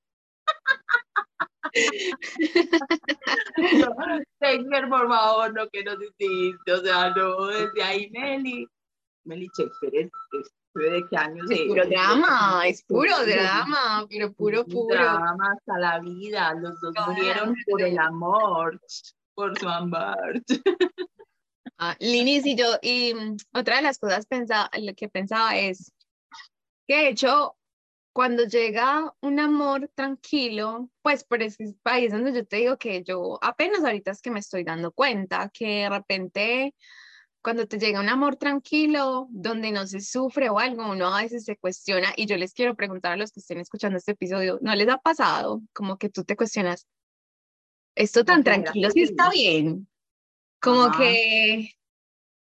Shakespeare, 4.42 4.88
por 4.90 5.08
favor, 5.08 5.54
no 5.54 5.70
que 5.70 5.84
nos 5.84 5.98
hiciste, 6.02 6.72
o 6.72 6.82
sea, 6.84 7.10
no, 7.12 7.48
desde 7.48 7.84
ahí 7.84 8.10
Meli, 8.12 8.68
Meli 9.26 9.50
es, 9.58 10.12
de 10.76 11.04
qué 11.10 11.18
años 11.18 11.50
es. 11.50 11.62
Puro 11.68 11.86
drama, 11.86 12.64
es 12.68 12.84
puro 12.84 13.26
drama, 13.26 14.06
pero 14.10 14.32
puro, 14.34 14.66
puro. 14.66 14.96
Drama 14.96 15.54
hasta 15.58 15.80
la 15.80 16.00
vida, 16.00 16.54
los 16.54 16.80
dos 16.82 16.94
murieron 17.08 17.56
por 17.70 17.82
el 17.82 17.98
amor, 18.00 18.80
por 19.34 19.58
su 19.58 19.68
amor. 19.68 20.42
Ah, 21.82 21.96
Linis 22.00 22.46
y 22.46 22.56
yo, 22.56 22.78
y 22.82 23.14
mm, 23.14 23.38
otra 23.54 23.78
de 23.78 23.84
las 23.84 24.00
cosas 24.00 24.26
pensaba, 24.26 24.70
lo 24.82 24.94
que 24.96 25.08
pensaba 25.08 25.58
es 25.58 25.94
que 26.86 26.98
de 26.98 27.10
hecho 27.10 27.56
cuando 28.20 28.44
llega 28.44 29.16
un 29.22 29.40
amor 29.40 29.90
tranquilo, 29.96 30.90
pues 31.02 31.24
por 31.24 31.42
ese 31.42 31.74
país 31.82 32.12
donde 32.12 32.34
yo 32.34 32.46
te 32.46 32.58
digo 32.58 32.78
que 32.78 33.02
yo 33.02 33.40
apenas 33.42 33.82
ahorita 33.82 34.12
es 34.12 34.22
que 34.22 34.30
me 34.30 34.42
estoy 34.42 34.66
dando 34.66 34.92
cuenta 34.92 35.50
que 35.54 35.84
de 35.84 35.90
repente 35.90 36.76
cuando 37.42 37.66
te 37.66 37.80
llega 37.80 38.02
un 38.02 38.10
amor 38.10 38.36
tranquilo, 38.36 39.30
donde 39.32 39.72
no 39.72 39.88
se 39.88 40.02
sufre 40.02 40.50
o 40.50 40.60
algo, 40.60 40.92
uno 40.92 41.16
a 41.16 41.22
veces 41.22 41.46
se 41.46 41.56
cuestiona 41.56 42.10
y 42.18 42.26
yo 42.26 42.36
les 42.36 42.54
quiero 42.54 42.76
preguntar 42.76 43.14
a 43.14 43.16
los 43.16 43.32
que 43.32 43.40
estén 43.40 43.60
escuchando 43.60 43.98
este 43.98 44.12
episodio, 44.12 44.60
¿no 44.62 44.76
les 44.76 44.90
ha 44.90 44.98
pasado 44.98 45.62
como 45.72 45.98
que 45.98 46.10
tú 46.10 46.26
te 46.26 46.36
cuestionas, 46.36 46.88
esto 47.96 48.26
tan 48.26 48.44
tranquilo 48.44 48.92
sí 48.92 49.04
está 49.04 49.30
bien? 49.30 49.88
Como 50.60 50.92
que 50.92 51.72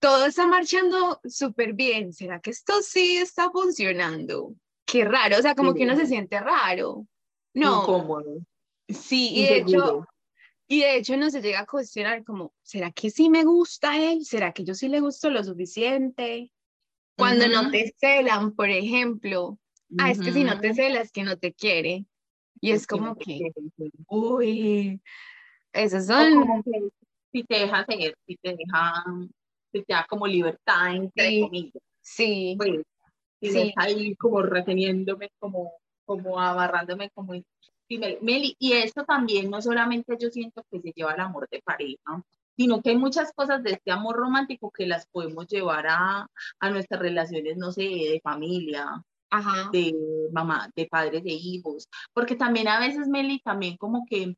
todo 0.01 0.27
está 0.27 0.49
marchando 0.49 1.21
súper 1.23 1.75
bien, 1.75 2.13
¿será 2.13 2.41
que 2.41 2.51
esto 2.51 2.83
sí 2.83 3.19
está 3.19 3.49
funcionando? 3.53 4.57
Qué 4.89 5.05
raro, 5.05 5.39
o 5.39 5.43
sea, 5.43 5.55
como 5.55 5.75
que 5.75 5.85
uno 5.85 5.95
se 5.95 6.07
siente 6.07 6.41
raro. 6.41 7.07
No. 7.55 7.83
Incómodo. 7.83 8.39
Sí, 8.89 9.31
y 9.35 9.43
de 9.47 9.59
hecho, 9.59 10.07
y 10.67 10.81
de 10.81 10.97
hecho 10.97 11.17
no 11.19 11.31
se 11.31 11.43
llega 11.43 11.61
a 11.61 11.67
cuestionar 11.67 12.25
como, 12.25 12.55
¿será 12.63 12.91
que 12.91 13.11
sí 13.11 13.29
me 13.29 13.45
gusta 13.45 13.99
él? 13.99 14.25
¿Será 14.25 14.53
que 14.53 14.65
yo 14.65 14.75
sí 14.75 14.89
le 14.89 15.01
gusto 15.01 15.29
lo 15.29 15.45
suficiente? 15.45 16.51
Cuando 17.17 17.49
no 17.49 17.71
te 17.71 17.95
celan, 17.99 18.53
por 18.53 18.71
ejemplo, 18.71 19.59
ah, 19.99 20.11
es 20.11 20.21
que 20.21 20.33
si 20.33 20.45
no 20.45 20.59
te 20.59 20.73
celas, 20.73 21.07
es 21.07 21.13
que 21.13 21.25
no 21.25 21.37
te 21.37 21.53
quiere. 21.53 22.07
Y 22.61 22.71
es, 22.71 22.87
como 22.87 23.17
que, 23.17 23.53
uy, 24.09 25.01
esos 25.73 26.07
son... 26.07 26.63
si 27.31 27.45
te 27.45 27.59
deja 27.61 27.85
ser, 27.85 28.17
si 28.27 28.37
te 28.37 28.57
deja, 28.57 29.05
si 29.71 29.83
te 29.83 29.93
da 29.93 30.07
como 30.09 30.27
libertad, 30.27 30.97
entre 30.97 31.29
sí, 31.29 31.41
comillas. 31.43 31.83
Sí. 32.01 32.55
Pues, 32.57 32.81
y 33.41 33.73
ahí 33.77 34.17
como 34.17 34.43
reteniéndome, 34.43 35.31
como, 35.39 35.73
como 36.05 36.41
abarrándome, 36.41 37.11
como 37.11 37.35
Meli, 38.21 38.55
y 38.59 38.73
esto 38.73 39.05
también 39.05 39.51
no 39.51 39.63
solamente 39.63 40.17
yo 40.21 40.29
siento 40.29 40.63
que 40.71 40.81
se 40.81 40.93
lleva 40.95 41.13
al 41.13 41.21
amor 41.21 41.49
de 41.51 41.63
pareja, 41.63 42.23
sino 42.57 42.83
que 42.83 42.91
hay 42.91 42.99
muchas 42.99 43.33
cosas 43.33 43.63
de 43.63 43.73
este 43.73 43.91
amor 43.91 44.17
romántico 44.17 44.71
que 44.71 44.87
las 44.87 45.07
podemos 45.07 45.47
llevar 45.47 45.87
a, 45.89 46.27
a 46.61 46.71
nuestras 46.71 47.01
relaciones, 47.01 47.57
no 47.57 47.73
sé, 47.73 47.83
de 47.83 48.21
familia, 48.23 49.03
de 49.73 49.95
mamá, 50.33 50.71
de 50.75 50.87
padres, 50.87 51.23
de 51.23 51.33
hijos, 51.33 51.89
porque 52.13 52.35
también 52.35 52.69
a 52.69 52.81
veces, 52.81 53.09
Meli, 53.09 53.41
también 53.41 53.77
como 53.77 54.05
que, 54.07 54.35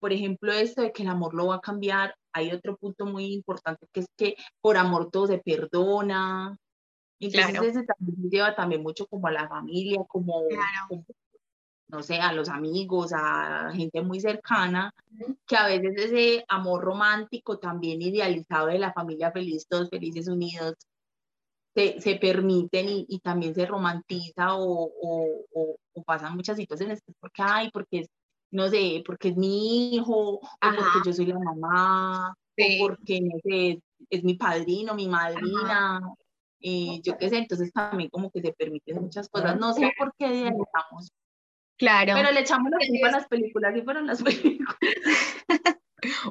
por 0.00 0.12
ejemplo, 0.12 0.52
esto 0.52 0.82
de 0.82 0.92
que 0.92 1.02
el 1.02 1.08
amor 1.08 1.34
lo 1.34 1.46
va 1.46 1.56
a 1.56 1.60
cambiar, 1.60 2.14
hay 2.32 2.52
otro 2.52 2.76
punto 2.76 3.06
muy 3.06 3.32
importante 3.32 3.86
que 3.92 4.00
es 4.00 4.06
que 4.16 4.36
por 4.60 4.76
amor 4.76 5.10
todo 5.10 5.28
se 5.28 5.38
perdona, 5.38 6.56
entonces 7.26 7.50
claro. 7.50 7.66
ese 7.68 7.84
también 7.84 8.30
lleva 8.30 8.54
también 8.54 8.82
mucho 8.82 9.06
como 9.06 9.26
a 9.28 9.32
la 9.32 9.48
familia, 9.48 10.02
como, 10.08 10.42
no 11.88 12.02
sé, 12.02 12.16
a 12.16 12.32
los 12.32 12.48
amigos, 12.48 13.12
a 13.14 13.70
gente 13.72 14.02
muy 14.02 14.20
cercana, 14.20 14.92
que 15.46 15.56
a 15.56 15.66
veces 15.66 15.94
ese 15.96 16.44
amor 16.48 16.82
romántico 16.82 17.58
también 17.58 18.02
idealizado 18.02 18.66
de 18.68 18.78
la 18.78 18.92
familia 18.92 19.30
feliz, 19.30 19.66
todos 19.68 19.90
felices 19.90 20.26
unidos, 20.26 20.74
se, 21.74 22.00
se 22.00 22.16
permiten 22.16 22.88
y, 22.88 23.06
y, 23.08 23.20
también 23.20 23.54
se 23.54 23.64
romantiza 23.66 24.56
o, 24.56 24.90
o, 25.00 25.44
o, 25.94 26.02
pasan 26.04 26.36
muchas 26.36 26.56
situaciones, 26.56 27.00
porque, 27.20 27.42
ay, 27.42 27.70
porque 27.72 28.06
no 28.50 28.68
sé, 28.68 29.02
porque 29.06 29.28
es 29.28 29.36
mi 29.36 29.94
hijo, 29.94 30.34
o 30.34 30.40
porque 30.60 30.98
yo 31.06 31.12
soy 31.12 31.26
la 31.26 31.38
mamá, 31.38 32.32
o 32.32 32.86
porque, 32.86 33.20
no 33.22 33.38
sé, 33.42 33.80
es 34.10 34.22
mi 34.24 34.34
padrino, 34.34 34.94
mi 34.94 35.08
madrina, 35.08 36.00
y 36.62 37.02
yo 37.02 37.18
qué 37.18 37.28
sé, 37.28 37.38
entonces 37.38 37.72
también 37.72 38.08
como 38.08 38.30
que 38.30 38.40
se 38.40 38.52
permiten 38.52 39.02
muchas 39.02 39.28
cosas, 39.28 39.58
no 39.58 39.74
sé 39.74 39.92
por 39.98 40.14
qué 40.16 40.26
idealizamos. 40.26 41.12
Claro. 41.76 42.12
Pero 42.14 42.30
le 42.30 42.40
echamos 42.40 42.70
la 42.70 42.78
culpa 42.86 43.08
a 43.08 43.12
las 43.12 43.26
películas 43.26 43.76
y 43.76 43.82
fueron 43.82 44.06
las 44.06 44.22
películas. 44.22 44.76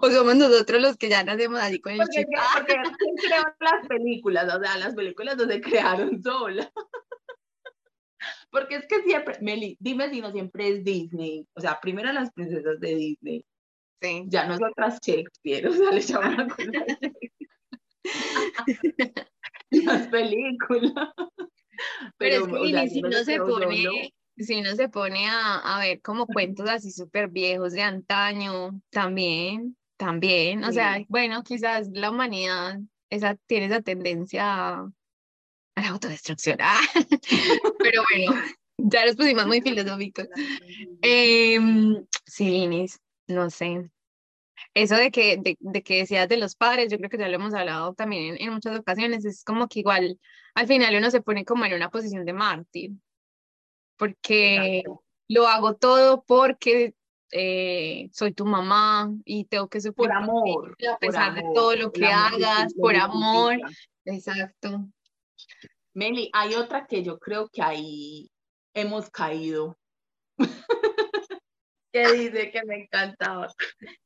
o 0.02 0.10
somos 0.10 0.36
nosotros 0.36 0.82
los 0.82 0.98
que 0.98 1.10
ya 1.10 1.24
nacemos 1.24 1.60
así 1.60 1.80
con 1.80 1.92
el 1.94 1.98
porque, 2.00 2.22
chip. 2.22 2.30
Porque 2.56 2.74
¿quién 2.74 3.16
creó 3.16 3.44
las 3.60 3.88
películas? 3.88 4.56
O 4.56 4.64
sea, 4.64 4.78
las 4.78 4.96
películas 4.96 5.38
no 5.38 5.46
se 5.46 5.62
crearon 5.62 6.24
solas. 6.24 6.72
Porque 8.52 8.76
es 8.76 8.86
que 8.86 9.02
siempre, 9.04 9.38
Meli, 9.42 9.78
dime 9.80 10.10
si 10.10 10.22
no 10.22 10.32
siempre 10.32 10.68
es 10.68 10.84
Disney. 10.84 11.48
O 11.54 11.62
sea, 11.62 11.80
primero 11.80 12.12
las 12.12 12.32
princesas 12.32 12.80
de 12.80 12.96
Disney. 12.96 13.46
Sí. 14.02 14.26
Ya 14.28 14.46
nosotras 14.46 15.00
Shakespeare, 15.02 15.68
o 15.68 15.74
sea, 15.74 15.92
le 15.92 16.02
llaman 16.02 16.48
la 16.48 16.86
Las 19.72 20.08
películas. 20.08 20.94
Pero, 22.18 22.46
es 22.46 22.48
que 22.48 22.54
o 22.54 22.68
sea, 22.68 22.88
si 22.88 23.02
no 23.02 23.24
se 23.24 23.38
pone, 23.38 24.14
si 24.38 24.62
no 24.62 24.76
se 24.76 24.90
pone 24.90 25.28
a, 25.28 25.58
a 25.58 25.80
ver 25.80 26.02
como 26.02 26.28
cuentos 26.28 26.70
así 26.70 26.92
súper 26.92 27.30
viejos 27.30 27.74
de 27.74 27.82
antaño, 27.82 28.80
también, 28.90 29.76
también, 29.98 30.64
o 30.64 30.72
sea, 30.72 31.04
bueno, 31.08 31.44
quizás 31.44 31.90
la 31.92 32.12
humanidad 32.12 32.80
esa, 33.10 33.36
tiene 33.48 33.68
esa 33.68 33.82
tendencia 33.82 34.80
a, 34.80 34.92
la 35.76 35.90
autodestrucción, 35.90 36.58
ah, 36.62 36.80
pero 37.80 38.04
bueno, 38.12 38.42
ya 38.78 39.06
nos 39.06 39.16
pusimos 39.16 39.48
muy 39.48 39.62
filosóficos. 39.62 40.28
Eh, 41.02 41.60
sí, 42.26 42.46
Linis, 42.46 43.00
no 43.28 43.50
sé. 43.50 43.90
Eso 44.74 44.96
de 44.96 45.12
que, 45.12 45.38
de, 45.38 45.58
de, 45.60 45.84
que 45.84 45.98
decías 45.98 46.30
de 46.30 46.38
los 46.38 46.56
padres, 46.56 46.90
yo 46.90 46.98
creo 46.98 47.10
que 47.10 47.18
ya 47.18 47.28
lo 47.28 47.36
hemos 47.36 47.54
hablado 47.54 47.94
también 47.94 48.36
en, 48.36 48.42
en 48.42 48.54
muchas 48.54 48.80
ocasiones, 48.80 49.26
es 49.26 49.44
como 49.44 49.68
que 49.68 49.80
igual 49.82 50.18
al 50.56 50.68
final 50.68 50.96
uno 50.96 51.12
se 51.12 51.22
pone 51.22 51.44
como 51.46 51.66
en 51.66 51.74
una 51.74 51.90
posición 51.90 52.26
de 52.26 52.34
mártir, 52.34 52.92
porque 53.98 54.80
Exacto. 54.80 55.04
lo 55.28 55.48
hago 55.48 55.76
todo 55.76 56.24
porque 56.24 56.94
eh, 57.32 58.10
soy 58.12 58.34
tu 58.34 58.46
mamá 58.46 59.12
y 59.24 59.46
tengo 59.46 59.70
que 59.70 59.80
sufrir 59.80 59.96
por 59.96 60.12
amor, 60.12 60.78
a 60.92 60.98
pesar 60.98 61.34
de 61.34 61.44
todo 61.54 61.76
lo 61.76 61.92
que 61.92 62.06
hagas, 62.06 62.74
por 62.74 62.96
amor. 62.96 63.58
Exacto. 64.06 64.88
Meli, 65.94 66.30
hay 66.34 66.56
otra 66.56 66.86
que 66.88 67.04
yo 67.04 67.20
creo 67.20 67.50
que 67.50 67.62
ahí 67.62 68.32
hemos 68.74 69.10
caído. 69.10 69.78
que 71.92 72.12
dice 72.14 72.52
que 72.52 72.64
me 72.66 72.84
encantaba. 72.84 73.48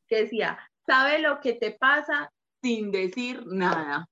Que 0.08 0.24
decía, 0.24 0.58
sabe 0.86 1.20
lo 1.20 1.40
que 1.40 1.54
te 1.54 1.72
pasa 1.72 2.32
sin 2.62 2.92
decir 2.92 3.44
nada. 3.46 4.08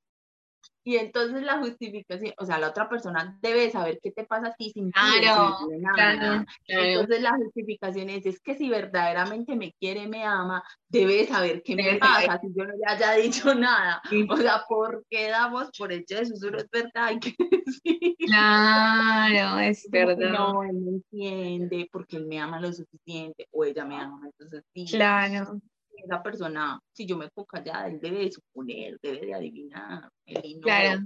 Y 0.86 0.98
entonces 0.98 1.44
la 1.44 1.60
justificación, 1.60 2.34
o 2.38 2.46
sea, 2.46 2.60
la 2.60 2.70
otra 2.70 2.90
persona 2.90 3.38
debe 3.42 3.72
saber 3.72 4.00
qué 4.04 4.12
te 4.12 4.26
pasa 4.26 4.48
a 4.48 4.54
ti 4.54 4.72
sin 4.72 4.92
claro, 4.92 5.58
nada. 5.80 5.94
Claro, 5.96 6.46
claro. 6.66 6.84
Entonces 6.84 7.22
la 7.22 7.36
justificación 7.38 8.10
es, 8.10 8.26
es 8.26 8.42
que 8.42 8.56
si 8.56 8.70
verdaderamente 8.70 9.56
me 9.56 9.74
quiere, 9.80 10.08
me 10.08 10.26
ama, 10.26 10.62
debe 10.90 11.26
saber 11.26 11.64
qué 11.64 11.76
debe 11.76 11.94
me 11.94 12.00
pasa, 12.00 12.40
si 12.42 12.48
yo 12.54 12.66
no 12.66 12.74
le 12.74 12.86
haya 12.86 13.12
dicho 13.14 13.56
nada. 13.56 14.02
Sí. 14.10 14.28
O 14.30 14.36
sea, 14.36 14.64
¿por 14.68 15.06
qué 15.10 15.30
damos 15.30 15.70
por 15.78 15.94
hecho 15.94 16.18
de 16.18 16.26
susurro? 16.26 16.60
Es 16.60 16.70
verdad, 16.70 17.06
hay 17.06 17.20
que 17.20 17.34
decir. 17.66 18.16
Claro, 18.26 19.60
es 19.60 19.88
verdad. 19.90 20.32
No, 20.32 20.64
él 20.64 20.84
no 20.84 20.92
entiende 20.92 21.88
porque 21.92 22.18
él 22.18 22.26
me 22.26 22.40
ama 22.40 22.60
lo 22.60 22.74
suficiente 22.74 23.48
o 23.52 23.64
ella 23.64 23.86
me 23.86 23.96
ama, 23.96 24.20
entonces 24.26 24.64
sí. 24.74 24.86
Claro 24.86 25.62
esa 26.04 26.22
persona, 26.22 26.80
si 26.92 27.06
yo 27.06 27.18
me 27.18 27.30
puedo 27.30 27.46
callar, 27.46 27.90
él 27.90 28.00
debe 28.00 28.20
de 28.20 28.32
suponer, 28.32 29.00
debe 29.02 29.26
de 29.26 29.34
adivinar. 29.34 30.10
Él 30.26 30.56
no, 30.56 30.62
claro. 30.62 31.02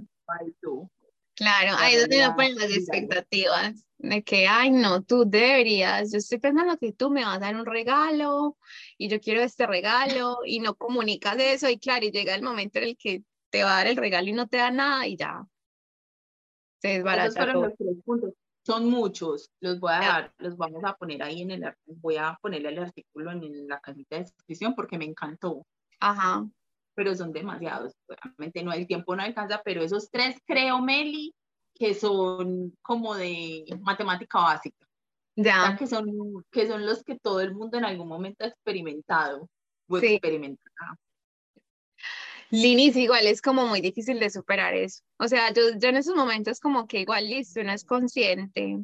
Tú. 0.60 0.90
Claro, 1.34 1.76
ahí 1.78 1.94
es 1.94 2.00
donde 2.02 2.18
uno 2.18 2.36
pone 2.36 2.54
las 2.54 2.70
expectativas, 2.70 3.86
de 3.98 4.22
que, 4.24 4.46
ay, 4.48 4.70
no, 4.70 5.02
tú 5.02 5.24
deberías, 5.24 6.10
yo 6.12 6.18
estoy 6.18 6.38
pensando 6.38 6.76
que 6.76 6.92
tú 6.92 7.10
me 7.10 7.24
vas 7.24 7.36
a 7.36 7.40
dar 7.40 7.56
un 7.56 7.64
regalo 7.64 8.56
y 8.98 9.08
yo 9.08 9.20
quiero 9.20 9.40
este 9.40 9.66
regalo 9.66 10.38
y 10.44 10.60
no 10.60 10.74
comunicas 10.74 11.36
eso 11.38 11.68
y 11.70 11.78
claro, 11.78 12.04
y 12.04 12.10
llega 12.10 12.34
el 12.34 12.42
momento 12.42 12.78
en 12.80 12.88
el 12.88 12.96
que 12.96 13.22
te 13.50 13.62
va 13.62 13.74
a 13.74 13.76
dar 13.78 13.86
el 13.86 13.96
regalo 13.96 14.28
y 14.28 14.32
no 14.32 14.48
te 14.48 14.56
da 14.56 14.70
nada 14.70 15.06
y 15.06 15.16
ya 15.16 15.46
se 16.80 16.88
desbarata 16.88 17.26
Esos 17.28 17.36
fueron 17.36 17.54
todo. 17.54 17.64
los 17.66 17.76
tres 17.76 17.96
puntos 18.04 18.34
son 18.68 18.90
muchos, 18.90 19.50
los 19.60 19.80
voy 19.80 19.92
a 19.94 19.98
dejar, 20.00 20.34
los 20.36 20.58
vamos 20.58 20.84
a 20.84 20.94
poner 20.94 21.22
ahí 21.22 21.40
en 21.40 21.52
el, 21.52 21.74
voy 21.86 22.16
a 22.16 22.38
ponerle 22.42 22.68
el 22.68 22.78
artículo 22.80 23.30
en 23.30 23.66
la 23.66 23.80
cajita 23.80 24.16
de 24.16 24.22
descripción 24.24 24.74
porque 24.74 24.98
me 24.98 25.06
encantó. 25.06 25.64
Ajá. 26.00 26.46
Pero 26.94 27.14
son 27.14 27.32
demasiados, 27.32 27.94
realmente 28.06 28.62
no, 28.62 28.70
el 28.74 28.86
tiempo 28.86 29.16
no 29.16 29.22
alcanza, 29.22 29.62
pero 29.64 29.80
esos 29.82 30.10
tres 30.10 30.36
creo, 30.46 30.82
Meli, 30.82 31.34
que 31.74 31.94
son 31.94 32.76
como 32.82 33.14
de 33.14 33.64
matemática 33.80 34.38
básica. 34.38 34.86
Ya. 35.34 35.62
O 35.62 35.66
sea, 35.68 35.76
que, 35.76 35.86
son, 35.86 36.06
que 36.50 36.66
son 36.66 36.84
los 36.84 37.02
que 37.02 37.18
todo 37.18 37.40
el 37.40 37.54
mundo 37.54 37.78
en 37.78 37.86
algún 37.86 38.08
momento 38.08 38.44
ha 38.44 38.48
experimentado 38.48 39.48
o 39.88 39.98
Sí. 39.98 40.08
experimentado. 40.08 40.96
Linis 42.50 42.96
igual 42.96 43.26
es 43.26 43.42
como 43.42 43.66
muy 43.66 43.80
difícil 43.80 44.18
de 44.18 44.30
superar 44.30 44.74
eso. 44.74 45.02
O 45.18 45.28
sea, 45.28 45.52
yo, 45.52 45.62
yo 45.78 45.88
en 45.88 45.96
esos 45.96 46.16
momentos 46.16 46.60
como 46.60 46.86
que 46.86 47.00
igual 47.00 47.28
listo, 47.28 47.60
uno 47.60 47.72
es 47.72 47.84
consciente, 47.84 48.78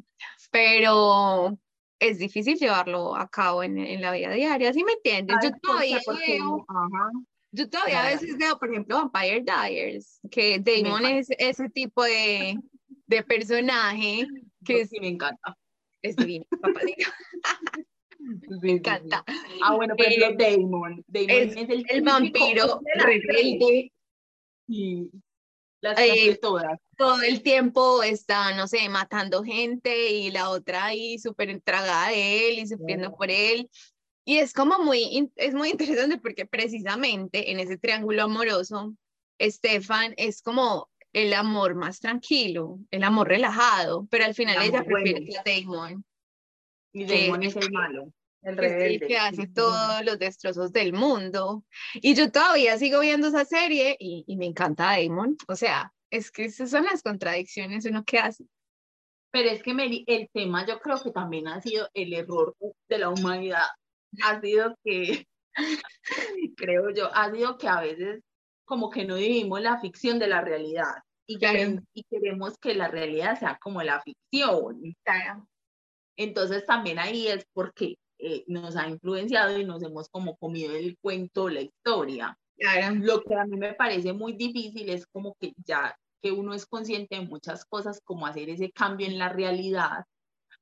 pero 0.51 1.57
es 1.99 2.19
difícil 2.19 2.57
llevarlo 2.57 3.15
a 3.15 3.27
cabo 3.27 3.63
en, 3.63 3.77
en 3.77 4.01
la 4.01 4.11
vida 4.11 4.29
diaria, 4.31 4.73
¿sí 4.73 4.83
me 4.83 4.93
entiendes? 4.93 5.37
Yo 5.43 5.51
todavía 5.61 5.99
veo, 6.27 6.65
ajá. 6.67 7.09
yo 7.51 7.69
todavía 7.69 8.03
a 8.03 8.09
veces 8.09 8.37
veo, 8.37 8.59
por 8.59 8.69
ejemplo, 8.69 8.97
Vampire 8.97 9.41
Diaries, 9.41 10.19
que 10.29 10.59
Damon 10.59 11.05
encanta. 11.05 11.11
es 11.17 11.27
ese 11.37 11.69
tipo 11.69 12.03
de, 12.03 12.59
de 13.07 13.23
personaje 13.23 14.27
que 14.65 14.81
es, 14.81 14.89
Sí, 14.89 14.99
me 14.99 15.07
encanta. 15.07 15.57
es 16.01 16.15
divino, 16.15 16.45
papacito, 16.61 17.09
me 18.61 18.71
encanta. 18.71 19.23
Ah, 19.61 19.75
bueno, 19.75 19.95
por 19.95 20.05
ejemplo, 20.05 20.45
Eh, 20.45 20.51
Damon. 20.57 21.03
Damon 21.07 21.29
es 21.29 21.55
es, 21.55 21.69
el, 21.69 21.85
El 21.89 22.01
vampiro 22.01 22.79
rebelde, 22.95 23.91
Sí. 24.67 25.09
Las 25.81 25.99
Eh, 25.99 26.39
todas. 26.41 26.79
todo 26.97 27.21
el 27.21 27.43
tiempo 27.43 28.01
está, 28.01 28.55
no 28.55 28.67
sé, 28.67 28.89
matando 28.89 29.43
gente 29.43 30.09
y 30.09 30.31
la 30.31 30.49
otra 30.49 30.85
ahí 30.85 31.19
súper 31.19 31.49
entragada 31.51 32.09
de 32.09 32.49
él 32.49 32.59
y 32.59 32.67
sufriendo 32.67 33.15
por 33.15 33.29
él. 33.29 33.69
Y 34.25 34.37
es 34.37 34.53
como 34.53 34.79
muy, 34.79 35.29
es 35.35 35.53
muy 35.53 35.69
interesante 35.69 36.17
porque 36.17 36.47
precisamente 36.47 37.51
en 37.51 37.59
ese 37.59 37.77
triángulo 37.77 38.23
amoroso, 38.23 38.95
Estefan 39.37 40.15
es 40.17 40.41
como 40.41 40.89
el 41.13 41.31
amor 41.33 41.75
más 41.75 41.99
tranquilo, 41.99 42.79
el 42.89 43.03
amor 43.03 43.27
relajado, 43.27 44.07
pero 44.09 44.25
al 44.25 44.33
final 44.33 44.57
ella 44.63 44.83
prefiere 44.83 45.25
bueno. 45.25 45.39
a 45.39 45.43
Damon, 45.45 46.05
Y 46.95 47.05
Damon 47.05 47.43
es 47.43 47.55
es 47.55 47.65
el 47.65 47.71
malo. 47.71 48.11
El 48.41 48.55
que 48.57 48.65
es 48.67 48.71
el 48.71 48.77
rebelde. 48.79 49.07
que 49.07 49.17
hace 49.17 49.47
todos 49.47 50.05
los 50.05 50.17
destrozos 50.19 50.71
del 50.71 50.93
mundo. 50.93 51.63
Y 51.95 52.15
yo 52.15 52.31
todavía 52.31 52.77
sigo 52.77 52.99
viendo 53.01 53.27
esa 53.27 53.43
serie 53.43 53.95
y, 53.99 54.23
y 54.27 54.37
me 54.37 54.45
encanta 54.45 54.95
Damon. 54.97 55.35
O 55.47 55.55
sea, 55.55 55.91
es 56.11 56.31
que 56.31 56.45
esas 56.45 56.69
son 56.69 56.85
las 56.85 57.01
contradicciones 57.01 57.85
uno 57.85 58.03
que 58.05 58.19
hace. 58.19 58.45
Pero 59.31 59.49
es 59.49 59.61
que 59.63 59.73
Mary, 59.73 60.05
el 60.07 60.29
tema 60.31 60.65
yo 60.65 60.79
creo 60.79 61.01
que 61.01 61.11
también 61.11 61.47
ha 61.47 61.59
sido 61.61 61.89
el 61.93 62.13
error 62.13 62.55
de 62.87 62.97
la 62.97 63.09
humanidad. 63.09 63.65
Ha 64.23 64.39
sido 64.39 64.77
que, 64.83 65.25
creo 66.55 66.89
yo, 66.91 67.13
ha 67.13 67.31
sido 67.31 67.57
que 67.57 67.67
a 67.67 67.81
veces 67.81 68.21
como 68.63 68.89
que 68.89 69.05
no 69.05 69.15
vivimos 69.15 69.61
la 69.61 69.79
ficción 69.79 70.19
de 70.19 70.27
la 70.27 70.41
realidad. 70.41 70.93
Y, 71.27 71.37
Claro. 71.39 71.57
querem- 71.59 71.85
y 71.93 72.03
queremos 72.03 72.57
que 72.59 72.75
la 72.75 72.87
realidad 72.87 73.37
sea 73.39 73.57
como 73.59 73.81
la 73.83 74.01
ficción. 74.01 74.95
Claro. 75.03 75.47
Entonces 76.17 76.65
también 76.65 76.99
ahí 76.99 77.27
es 77.27 77.45
porque 77.53 77.97
eh, 78.17 78.43
nos 78.47 78.75
ha 78.75 78.87
influenciado 78.87 79.57
y 79.57 79.65
nos 79.65 79.83
hemos 79.83 80.09
como 80.09 80.37
comido 80.37 80.73
el 80.75 80.97
cuento, 80.99 81.49
la 81.49 81.61
historia. 81.61 82.37
Lo 83.01 83.21
que 83.23 83.35
a 83.35 83.45
mí 83.45 83.57
me 83.57 83.73
parece 83.73 84.13
muy 84.13 84.33
difícil 84.33 84.89
es 84.89 85.05
como 85.07 85.35
que 85.39 85.53
ya 85.65 85.97
que 86.21 86.31
uno 86.31 86.53
es 86.53 86.65
consciente 86.65 87.17
de 87.17 87.25
muchas 87.25 87.65
cosas, 87.65 88.01
como 88.03 88.25
hacer 88.25 88.49
ese 88.49 88.71
cambio 88.71 89.05
en 89.05 89.19
la 89.19 89.29
realidad, 89.29 90.05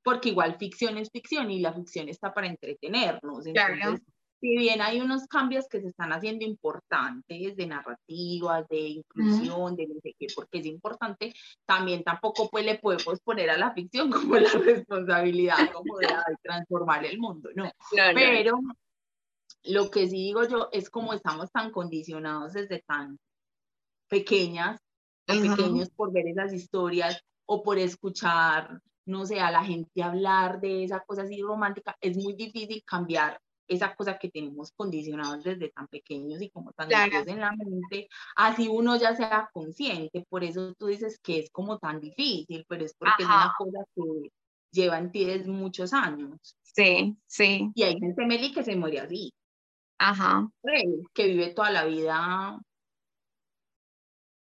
porque 0.02 0.28
igual 0.30 0.58
ficción 0.58 0.98
es 0.98 1.08
ficción 1.10 1.50
y 1.50 1.60
la 1.60 1.72
ficción 1.72 2.08
está 2.08 2.34
para 2.34 2.48
entretenernos. 2.48 3.46
Entonces, 3.46 4.02
si 4.44 4.58
bien 4.58 4.82
hay 4.82 5.00
unos 5.00 5.26
cambios 5.26 5.66
que 5.68 5.80
se 5.80 5.88
están 5.88 6.12
haciendo 6.12 6.44
importantes 6.44 7.56
de 7.56 7.66
narrativas, 7.66 8.68
de 8.68 8.78
inclusión, 8.78 9.74
de 9.74 9.86
no 9.86 9.94
sé 10.02 10.14
qué, 10.18 10.26
porque 10.34 10.58
es 10.58 10.66
importante, 10.66 11.32
también 11.64 12.04
tampoco 12.04 12.50
pues 12.50 12.66
le 12.66 12.78
podemos 12.78 13.20
poner 13.20 13.48
a 13.48 13.56
la 13.56 13.72
ficción 13.72 14.12
como 14.12 14.36
la 14.38 14.52
responsabilidad 14.52 15.72
como 15.72 15.96
de, 15.96 16.08
transformar 16.42 17.06
el 17.06 17.18
mundo, 17.18 17.48
no. 17.54 17.72
Pero 17.90 18.60
lo 19.62 19.90
que 19.90 20.08
sí 20.08 20.16
digo 20.16 20.46
yo 20.46 20.68
es 20.72 20.90
como 20.90 21.14
estamos 21.14 21.50
tan 21.50 21.70
condicionados 21.70 22.52
desde 22.52 22.82
tan 22.82 23.18
pequeñas, 24.08 24.78
pequeños 25.24 25.88
por 25.88 26.12
ver 26.12 26.28
esas 26.28 26.52
historias 26.52 27.18
o 27.46 27.62
por 27.62 27.78
escuchar, 27.78 28.78
no 29.06 29.24
sé, 29.24 29.40
a 29.40 29.50
la 29.50 29.64
gente 29.64 30.02
hablar 30.02 30.60
de 30.60 30.84
esa 30.84 31.00
cosa 31.00 31.22
así 31.22 31.40
romántica, 31.40 31.96
es 31.98 32.18
muy 32.18 32.34
difícil 32.34 32.82
cambiar 32.84 33.40
esa 33.68 33.94
cosa 33.94 34.18
que 34.18 34.30
tenemos 34.30 34.72
condicionados 34.72 35.44
desde 35.44 35.70
tan 35.70 35.88
pequeños 35.88 36.40
y 36.42 36.50
como 36.50 36.72
tan 36.72 36.88
claro. 36.88 37.24
en 37.26 37.40
la 37.40 37.52
mente, 37.52 38.08
así 38.36 38.68
uno 38.68 38.96
ya 38.96 39.14
sea 39.14 39.48
consciente, 39.52 40.24
por 40.28 40.44
eso 40.44 40.74
tú 40.74 40.86
dices 40.86 41.18
que 41.20 41.38
es 41.40 41.50
como 41.50 41.78
tan 41.78 42.00
difícil, 42.00 42.64
pero 42.68 42.84
es 42.84 42.94
porque 42.94 43.22
es 43.22 43.28
una 43.28 43.54
cosa 43.56 43.84
que 43.94 44.30
lleva 44.70 44.98
en 44.98 45.10
ti 45.10 45.24
desde 45.24 45.50
muchos 45.50 45.92
años. 45.92 46.56
Sí, 46.62 47.16
sí. 47.26 47.70
Y 47.74 47.82
hay 47.84 47.98
gente, 47.98 48.26
Meli, 48.26 48.52
que 48.52 48.64
se 48.64 48.76
muere 48.76 49.00
así. 49.00 49.32
Ajá. 49.98 50.48
Que 51.14 51.26
vive 51.26 51.54
toda 51.54 51.70
la 51.70 51.84
vida 51.84 52.60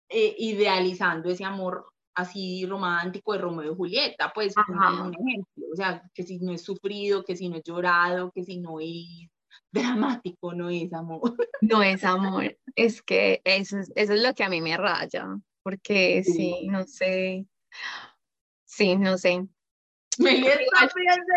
eh, 0.10 0.36
idealizando 0.40 1.30
ese 1.30 1.46
amor 1.46 1.86
así 2.18 2.66
romántico 2.66 3.34
de 3.34 3.40
Romeo 3.40 3.72
y 3.72 3.76
Julieta, 3.76 4.32
pues 4.34 4.56
un, 4.58 5.14
ejemplo, 5.14 5.66
o 5.72 5.76
sea, 5.76 6.04
que 6.16 6.24
si 6.24 6.40
no 6.40 6.52
es 6.52 6.64
sufrido, 6.64 7.24
que 7.24 7.36
si 7.36 7.48
no 7.48 7.58
es 7.58 7.64
llorado, 7.64 8.32
que 8.32 8.44
si 8.44 8.58
no 8.60 8.80
es 8.80 9.30
dramático, 9.72 10.54
no 10.54 10.70
es 10.70 10.92
amor. 10.94 11.38
No 11.62 11.84
es 11.84 12.04
amor, 12.04 12.58
es 12.76 13.04
que 13.04 13.42
eso 13.44 13.78
es, 13.78 13.92
eso 13.96 14.14
es 14.14 14.22
lo 14.22 14.34
que 14.34 14.44
a 14.44 14.50
mí 14.50 14.62
me 14.62 14.76
raya, 14.76 15.28
porque 15.62 16.24
sí, 16.24 16.68
no 16.68 16.86
sé, 16.86 17.46
sí, 18.66 18.96
no 18.96 19.18
sé. 19.20 19.46
Me 20.18 20.40
No, 20.40 20.48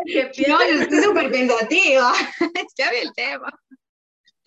yo 0.06 0.80
estoy 0.80 1.02
súper 1.02 1.30
pensativa, 1.30 2.12
ya 2.78 2.90
vi 2.90 2.96
el 2.96 3.12
tema. 3.12 3.52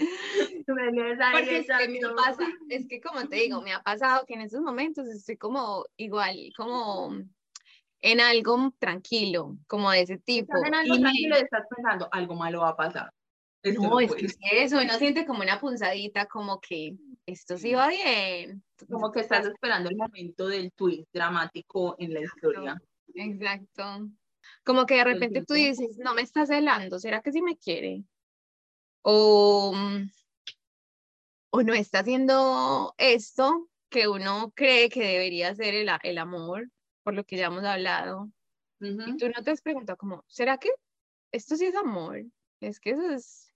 Porque 0.65 1.57
es 1.59 1.67
que 1.67 1.87
me 1.87 1.99
pasa, 2.15 2.47
es 2.69 2.87
que 2.87 3.01
como 3.01 3.27
te 3.27 3.37
digo, 3.37 3.61
me 3.61 3.73
ha 3.73 3.81
pasado 3.81 4.25
que 4.25 4.33
en 4.33 4.41
esos 4.41 4.61
momentos 4.61 5.07
estoy 5.07 5.37
como 5.37 5.85
igual, 5.97 6.51
como 6.55 7.15
en 8.01 8.19
algo 8.19 8.73
tranquilo, 8.79 9.57
como 9.67 9.91
de 9.91 10.01
ese 10.01 10.17
tipo. 10.17 10.53
en 10.65 10.73
algo 10.73 10.99
tranquilo 10.99 11.37
y 11.37 11.41
estás 11.41 11.65
pensando, 11.73 12.07
algo 12.11 12.35
malo 12.35 12.61
va 12.61 12.69
a 12.69 12.75
pasar. 12.75 13.13
no, 13.63 13.99
es 13.99 14.13
que 14.13 14.63
eso, 14.63 14.81
uno 14.81 14.93
siente 14.95 15.25
como 15.25 15.41
una 15.41 15.59
punzadita, 15.59 16.25
como 16.25 16.59
que 16.59 16.95
esto 17.25 17.57
sí 17.57 17.73
va 17.73 17.87
bien. 17.87 18.63
Como 18.89 19.11
que 19.11 19.21
estás 19.21 19.45
esperando 19.45 19.89
el 19.89 19.95
momento 19.95 20.47
del 20.47 20.71
tweet 20.73 21.05
dramático 21.13 21.95
en 21.97 22.13
la 22.13 22.21
historia. 22.21 22.77
Exacto. 23.15 24.09
Como 24.65 24.85
que 24.85 24.95
de 24.95 25.03
repente 25.05 25.43
tú 25.45 25.53
dices, 25.53 25.97
no 25.97 26.13
me 26.13 26.21
estás 26.21 26.49
celando, 26.49 26.99
¿será 26.99 27.21
que 27.21 27.31
sí 27.31 27.41
me 27.41 27.57
quiere? 27.57 28.03
O, 29.03 29.73
mm, 29.75 30.09
o 31.51 31.61
no 31.61 31.73
está 31.73 31.99
haciendo 31.99 32.95
esto 32.97 33.69
que 33.89 34.07
uno 34.07 34.51
cree 34.55 34.89
que 34.89 35.01
debería 35.01 35.53
ser 35.53 35.75
el, 35.75 35.89
el 36.01 36.17
amor, 36.17 36.69
por 37.03 37.13
lo 37.13 37.23
que 37.23 37.37
ya 37.37 37.47
hemos 37.47 37.63
hablado. 37.63 38.31
Y 38.79 39.15
tú 39.15 39.29
no 39.29 39.43
te 39.43 39.51
has 39.51 39.61
preguntado 39.61 39.95
como, 39.95 40.25
¿será 40.27 40.57
que 40.57 40.69
esto 41.31 41.55
sí 41.55 41.65
es 41.65 41.75
amor? 41.75 42.23
Es 42.59 42.81
que 42.81 42.91
eso 42.91 43.09
es 43.11 43.53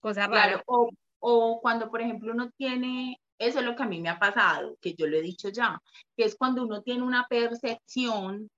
cosa 0.00 0.26
rara. 0.26 0.62
o, 0.66 0.90
o 1.20 1.60
cuando, 1.62 1.90
por 1.90 2.02
ejemplo, 2.02 2.32
uno 2.32 2.50
tiene, 2.56 3.18
eso 3.38 3.60
es 3.60 3.64
lo 3.64 3.74
que 3.74 3.82
a 3.84 3.86
mí 3.86 4.00
me 4.00 4.10
ha 4.10 4.18
pasado, 4.18 4.76
que 4.80 4.94
yo 4.94 5.06
lo 5.06 5.16
he 5.16 5.22
dicho 5.22 5.48
ya, 5.48 5.80
que 6.16 6.24
es 6.24 6.36
cuando 6.36 6.64
uno 6.64 6.82
tiene 6.82 7.02
una 7.02 7.26
percepción 7.28 8.50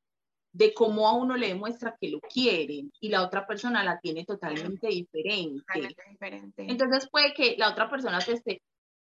de 0.53 0.73
cómo 0.75 1.09
a 1.09 1.13
uno 1.13 1.37
le 1.37 1.49
demuestra 1.49 1.97
que 2.01 2.09
lo 2.09 2.21
quieren 2.21 2.91
y 3.01 3.09
la 3.09 3.23
otra 3.23 3.47
persona 3.47 3.85
la 3.85 3.99
tiene 4.01 4.25
totalmente 4.25 4.89
diferente. 4.89 5.63
Entonces 6.57 7.09
puede 7.11 7.35
que 7.35 7.57
la 7.59 7.71
otra 7.71 7.91
persona 7.91 8.19
te 8.19 8.33
esté, 8.33 8.63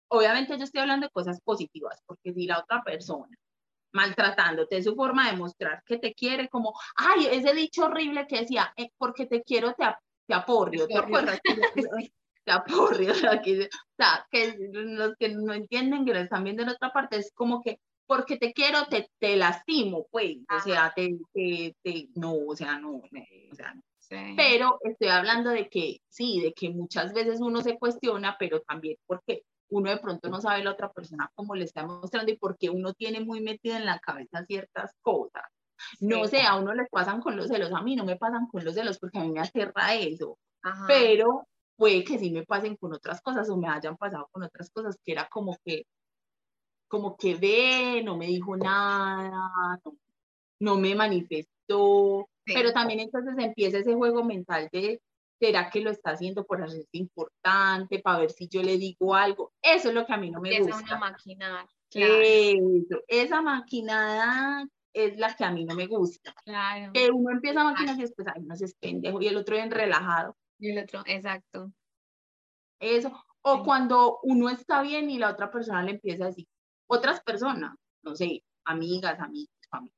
obviamente 0.10 0.58
yo 0.58 0.64
estoy 0.64 0.82
hablando 0.82 1.08
de 1.08 1.12
cosas 1.12 1.42
positivas, 1.42 2.02
porque 2.06 2.34
si 2.34 2.46
la 2.46 2.60
otra 2.60 2.82
persona 2.84 3.36
maltratándote 3.94 4.78
es 4.78 4.86
su 4.86 4.96
forma 4.96 5.30
de 5.30 5.38
mostrar 5.38 5.84
que 5.86 5.98
te 5.98 6.14
quiere, 6.14 6.50
como, 6.50 6.74
ay, 6.96 7.28
ese 7.32 7.54
dicho 7.54 7.86
horrible 7.86 8.26
que 8.28 8.42
decía, 8.42 8.74
eh, 8.76 8.90
porque 8.98 9.28
te 9.28 9.44
quiero, 9.44 9.74
te, 9.74 9.86
te 10.28 10.34
aporrio, 10.34 10.88
¿te 10.88 10.98
acuerdas? 10.98 11.40
te 12.46 12.52
aporrio, 12.52 13.12
o 13.12 13.16
sea, 13.16 13.42
que, 13.42 13.66
o 13.66 13.96
sea, 13.96 14.26
que 14.32 14.56
los 14.72 15.16
que 15.18 15.30
no 15.30 15.54
entienden, 15.54 16.06
que 16.06 16.14
lo 16.14 16.20
están 16.20 16.44
viendo 16.44 16.64
en 16.64 16.70
otra 16.70 16.92
parte, 16.92 17.18
es 17.18 17.32
como 17.34 17.62
que 17.62 17.80
porque 18.06 18.38
te 18.38 18.54
quiero, 18.54 18.86
te, 18.88 19.10
te 19.20 19.36
lastimo, 19.36 20.08
pues, 20.12 20.38
o 20.56 20.60
sea, 20.60 20.94
te, 20.96 21.18
te, 21.34 22.10
no, 22.16 22.36
o 22.48 22.56
sea, 22.56 22.78
no, 22.80 22.98
o 22.98 23.56
sea, 23.56 23.74
Pero 24.36 24.80
estoy 24.82 25.08
hablando 25.08 25.50
de 25.50 25.70
que 25.70 26.02
sí, 26.08 26.42
de 26.42 26.54
que 26.54 26.70
muchas 26.70 27.14
veces 27.14 27.40
uno 27.40 27.62
se 27.62 27.78
cuestiona, 27.78 28.36
pero 28.38 28.62
también 28.62 28.98
porque 29.06 29.44
uno 29.70 29.90
de 29.90 29.98
pronto 29.98 30.30
no 30.30 30.40
sabe 30.40 30.64
la 30.64 30.72
otra 30.72 30.92
persona 30.92 31.32
cómo 31.34 31.56
le 31.56 31.66
está 31.66 31.86
mostrando 31.86 32.32
y 32.32 32.38
porque 32.38 32.70
uno 32.70 32.94
tiene 32.94 33.22
muy 33.22 33.42
metido 33.42 33.76
en 33.76 33.86
la 33.86 34.00
cabeza 34.00 34.46
ciertas 34.46 34.94
cosas. 35.02 35.44
No 36.00 36.28
sé, 36.28 36.42
a 36.44 36.56
uno 36.56 36.74
le 36.74 36.86
pasan 36.86 37.22
con 37.22 37.36
los 37.36 37.48
celos, 37.48 37.72
a 37.74 37.82
mí 37.82 37.96
no 37.96 38.06
me 38.06 38.16
pasan 38.16 38.48
con 38.48 38.64
los 38.64 38.76
celos 38.76 39.00
porque 39.00 39.18
a 39.18 39.24
mí 39.24 39.32
me 39.32 39.42
aterra 39.42 39.96
eso, 39.96 40.38
pero 40.88 41.48
puede 41.76 42.04
que 42.04 42.20
sí 42.20 42.32
me 42.32 42.46
pasen 42.46 42.78
con 42.78 42.94
otras 42.94 43.22
cosas 43.22 43.50
o 43.50 43.58
me 43.58 43.68
hayan 43.68 43.98
pasado 43.98 44.30
con 44.32 44.44
otras 44.44 44.70
cosas 44.70 44.98
que 45.04 45.12
era 45.12 45.28
como 45.28 45.58
que 45.66 45.86
como 46.94 47.18
que 47.18 47.34
ve, 47.34 48.04
no 48.04 48.16
me 48.16 48.28
dijo 48.28 48.56
nada, 48.56 49.80
no, 50.60 50.76
me 50.76 50.94
manifestó, 50.94 52.30
pero 52.46 52.72
también 52.72 53.00
entonces 53.00 53.34
empieza 53.36 53.80
ese 53.80 53.96
juego 53.96 54.24
mental 54.24 54.70
de, 54.72 55.02
¿será 55.40 55.72
que 55.72 55.82
lo 55.82 55.90
está 55.90 56.12
haciendo 56.12 56.46
por 56.46 56.62
hacerse 56.62 56.88
importante, 56.92 57.98
para 57.98 58.20
ver 58.20 58.30
si 58.30 58.48
yo 58.48 58.62
le 58.62 58.78
digo 58.78 59.16
algo? 59.16 59.54
Eso 59.60 59.90
es 59.90 59.96
lo 59.96 60.06
que 60.06 60.14
a 60.14 60.18
mí 60.18 60.30
no 60.30 60.40
me 60.40 60.60
gusta. 60.60 60.84
Una 60.84 61.00
maquinada. 61.00 61.68
esa 63.08 63.42
maquinada 63.42 64.68
es 64.94 65.18
la 65.18 65.36
que 65.36 65.46
a 65.46 65.52
mí 65.52 65.66
no 65.66 65.74
me 65.74 65.88
gusta. 65.88 66.36
Claro. 66.46 66.94
Que 66.94 67.10
uno 67.10 67.32
empieza 67.32 67.62
a 67.62 67.64
maquinar 67.64 67.98
y 67.98 68.02
después, 68.02 68.28
ay, 68.36 68.44
no 68.44 68.56
se 68.56 68.66
es 68.66 68.76
pendejo, 68.76 69.20
y 69.20 69.30
el 69.30 69.38
otro 69.38 69.56
bien 69.56 69.72
relajado. 69.72 70.38
Y 70.60 70.70
el 70.70 70.84
otro, 70.84 71.02
exacto. 71.08 71.72
Eso. 72.80 73.12
O 73.42 73.64
cuando 73.64 74.20
uno 74.22 74.52
está 74.52 74.84
bien 74.84 75.10
y 75.10 75.18
la 75.18 75.32
otra 75.32 75.50
persona 75.50 75.82
le 75.82 75.94
empieza 75.94 76.26
a 76.26 76.28
decir, 76.28 76.48
otras 76.94 77.22
personas, 77.22 77.76
no 78.04 78.16
sé, 78.16 78.44
amigas, 78.66 79.20
amigos, 79.20 79.54
familia, 79.70 79.96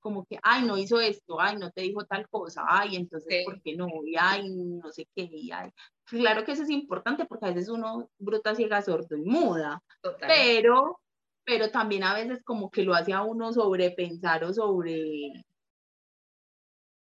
como 0.00 0.26
que, 0.26 0.38
ay, 0.42 0.64
no 0.64 0.76
hizo 0.76 1.00
esto, 1.00 1.40
ay, 1.40 1.56
no 1.56 1.70
te 1.70 1.82
dijo 1.82 2.04
tal 2.04 2.28
cosa, 2.28 2.64
ay, 2.68 2.96
entonces, 2.96 3.44
¿por 3.44 3.60
qué 3.62 3.74
no? 3.74 3.88
Y 4.04 4.16
ay, 4.18 4.50
no 4.50 4.92
sé 4.92 5.08
qué, 5.14 5.28
y 5.32 5.50
ay. 5.50 5.70
Claro 6.04 6.44
que 6.44 6.52
eso 6.52 6.62
es 6.62 6.70
importante 6.70 7.24
porque 7.24 7.46
a 7.46 7.52
veces 7.52 7.70
uno 7.70 8.10
bruta, 8.18 8.54
ciega, 8.54 8.82
sordo 8.82 9.16
y 9.16 9.22
muda, 9.22 9.82
pero 10.20 11.00
pero 11.46 11.70
también 11.70 12.04
a 12.04 12.14
veces 12.14 12.42
como 12.42 12.70
que 12.70 12.82
lo 12.84 12.94
hace 12.94 13.12
a 13.12 13.22
uno 13.22 13.52
sobrepensar 13.52 14.44
o 14.44 14.52
sobre 14.52 15.44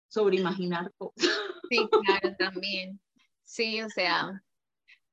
sobre 0.07 0.38
imaginar 0.38 0.91
cosas. 0.97 1.29
Sí, 1.69 1.88
claro, 1.89 2.35
también. 2.38 2.99
Sí, 3.43 3.81
o 3.81 3.89
sea, 3.89 4.41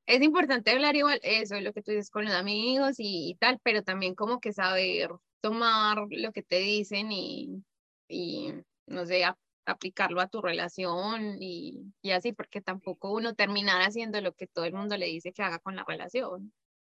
es 0.05 0.21
importante 0.21 0.71
hablar 0.71 0.95
igual 0.95 1.19
eso, 1.23 1.59
lo 1.59 1.73
que 1.73 1.81
tú 1.81 1.91
dices 1.91 2.09
con 2.09 2.25
los 2.25 2.33
amigos 2.33 2.95
y, 2.97 3.35
tal, 3.39 3.59
pero 3.63 3.83
también 3.83 4.15
como 4.15 4.39
que 4.39 4.53
saber 4.53 5.09
tomar 5.41 6.05
lo 6.09 6.31
que 6.31 6.43
te 6.43 6.59
dicen 6.59 7.11
y, 7.11 7.63
y 8.07 8.53
no 8.87 9.05
sé, 9.05 9.23
aplicarlo 9.65 10.21
a 10.21 10.27
tu 10.27 10.41
relación 10.41 11.37
y, 11.41 11.93
y, 12.01 12.11
así, 12.11 12.33
porque 12.33 12.61
tampoco 12.61 13.11
uno 13.11 13.33
terminar 13.33 13.81
haciendo 13.81 14.19
lo 14.21 14.33
que 14.33 14.47
todo 14.47 14.65
el 14.65 14.73
mundo 14.73 14.97
le 14.97 15.07
dice 15.07 15.31
que 15.31 15.43
haga 15.43 15.59
con 15.59 15.75
la 15.75 15.85
relación. 15.87 16.53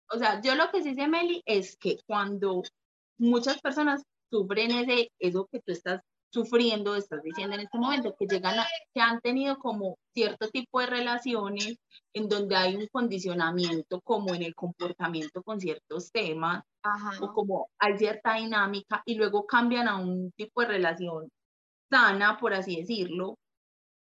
O 0.09 0.17
sea, 0.17 0.41
yo 0.41 0.55
lo 0.55 0.69
que 0.71 0.83
sí 0.83 0.95
sé, 0.95 1.07
Meli, 1.07 1.41
es 1.45 1.77
que 1.77 1.97
cuando 2.05 2.63
muchas 3.17 3.59
personas 3.61 4.03
sufren 4.29 4.71
ese, 4.71 5.11
eso 5.19 5.47
que 5.51 5.59
tú 5.59 5.71
estás 5.71 6.01
sufriendo, 6.33 6.95
estás 6.95 7.21
diciendo 7.21 7.55
en 7.55 7.61
este 7.61 7.77
momento, 7.77 8.15
que 8.17 8.25
llegan 8.25 8.59
a, 8.59 8.65
que 8.93 8.99
han 8.99 9.21
tenido 9.21 9.57
como 9.59 9.97
cierto 10.13 10.49
tipo 10.49 10.79
de 10.79 10.87
relaciones 10.87 11.77
en 12.13 12.27
donde 12.27 12.55
hay 12.55 12.75
un 12.75 12.87
condicionamiento 12.87 14.01
como 14.01 14.33
en 14.33 14.41
el 14.41 14.55
comportamiento 14.55 15.43
con 15.43 15.59
ciertos 15.59 16.11
temas, 16.11 16.63
o 17.21 17.31
como 17.33 17.69
hay 17.79 17.97
cierta 17.97 18.35
dinámica 18.35 19.03
y 19.05 19.15
luego 19.15 19.45
cambian 19.45 19.87
a 19.87 19.97
un 19.97 20.31
tipo 20.31 20.61
de 20.61 20.67
relación 20.67 21.29
sana, 21.89 22.37
por 22.39 22.53
así 22.53 22.77
decirlo, 22.77 23.37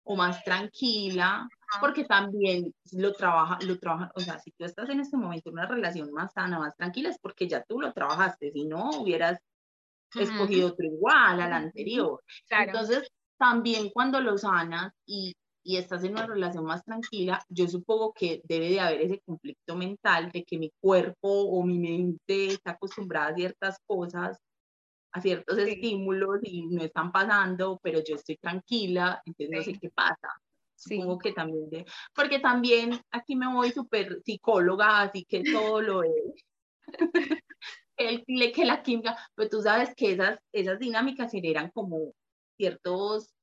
o 0.05 0.15
más 0.15 0.45
tranquila, 0.45 1.49
porque 1.81 2.05
también 2.05 2.75
lo 2.93 3.13
trabaja, 3.13 3.59
lo 3.63 3.79
trabaja, 3.79 4.13
o 4.15 4.21
sea, 4.21 4.39
si 4.39 4.51
tú 4.53 4.65
estás 4.65 4.89
en 4.91 5.01
este 5.01 5.17
momento 5.17 5.49
en 5.49 5.55
una 5.55 5.67
relación 5.67 6.13
más 6.13 6.33
sana, 6.35 6.59
más 6.59 6.77
tranquila, 6.77 7.09
es 7.09 7.19
porque 7.19 7.49
ya 7.49 7.63
tú 7.63 7.81
lo 7.81 7.93
trabajaste, 7.93 8.53
si 8.53 8.67
no 8.67 8.91
hubieras 8.91 9.39
escogido 10.15 10.69
otro 10.69 10.87
igual 10.87 11.41
al 11.41 11.53
anterior. 11.53 12.23
Entonces, 12.49 13.09
también 13.39 13.91
cuando 13.91 14.21
lo 14.21 14.37
sanas 14.37 14.93
y, 15.07 15.35
y 15.63 15.77
estás 15.77 16.05
en 16.05 16.13
una 16.13 16.27
relación 16.27 16.65
más 16.65 16.85
tranquila, 16.85 17.45
yo 17.49 17.69
supongo 17.69 18.13
que 18.13 18.41
debe 18.45 18.71
de 18.71 18.81
haber 18.81 19.03
ese 19.03 19.21
conflicto 19.25 19.77
mental 19.77 20.31
de 20.31 20.45
que 20.45 20.59
mi 20.59 20.71
cuerpo 20.81 21.29
o 21.29 21.65
mi 21.65 21.79
mente 21.79 22.47
está 22.47 22.73
acostumbrada 22.73 23.29
a 23.29 23.35
ciertas 23.35 23.79
cosas, 23.87 24.39
a 25.13 25.21
ciertos 25.21 25.59
estímulos 25.59 26.41
y 26.43 26.67
no 26.67 26.83
están 26.83 27.13
pasando, 27.13 27.79
pero 27.83 28.01
yo 28.07 28.15
estoy 28.15 28.37
tranquila, 28.37 29.23
entonces 29.25 29.57
no 29.57 29.63
sé 29.63 29.79
qué 29.81 29.91
pasa. 29.91 30.29
Supongo 30.77 31.19
que 31.19 31.33
también, 31.33 31.69
de, 31.69 31.85
porque 32.15 32.39
también 32.39 32.99
aquí 33.11 33.37
me 33.37 33.53
voy 33.53 33.71
súper 33.71 34.23
psicóloga, 34.25 35.03
así 35.03 35.25
que 35.25 35.43
todo 35.43 35.83
lo 35.83 36.03
es. 36.03 36.45
el, 38.09 38.53
que 38.53 38.65
la 38.65 38.83
química, 38.83 39.17
pero 39.35 39.49
tú 39.49 39.63
sabes 39.63 39.95
que 39.95 40.13
esas, 40.13 40.39
esas 40.53 40.79
dinámicas 40.79 41.31
generan 41.31 41.71
como 41.71 42.13
ciertos, 42.57 43.35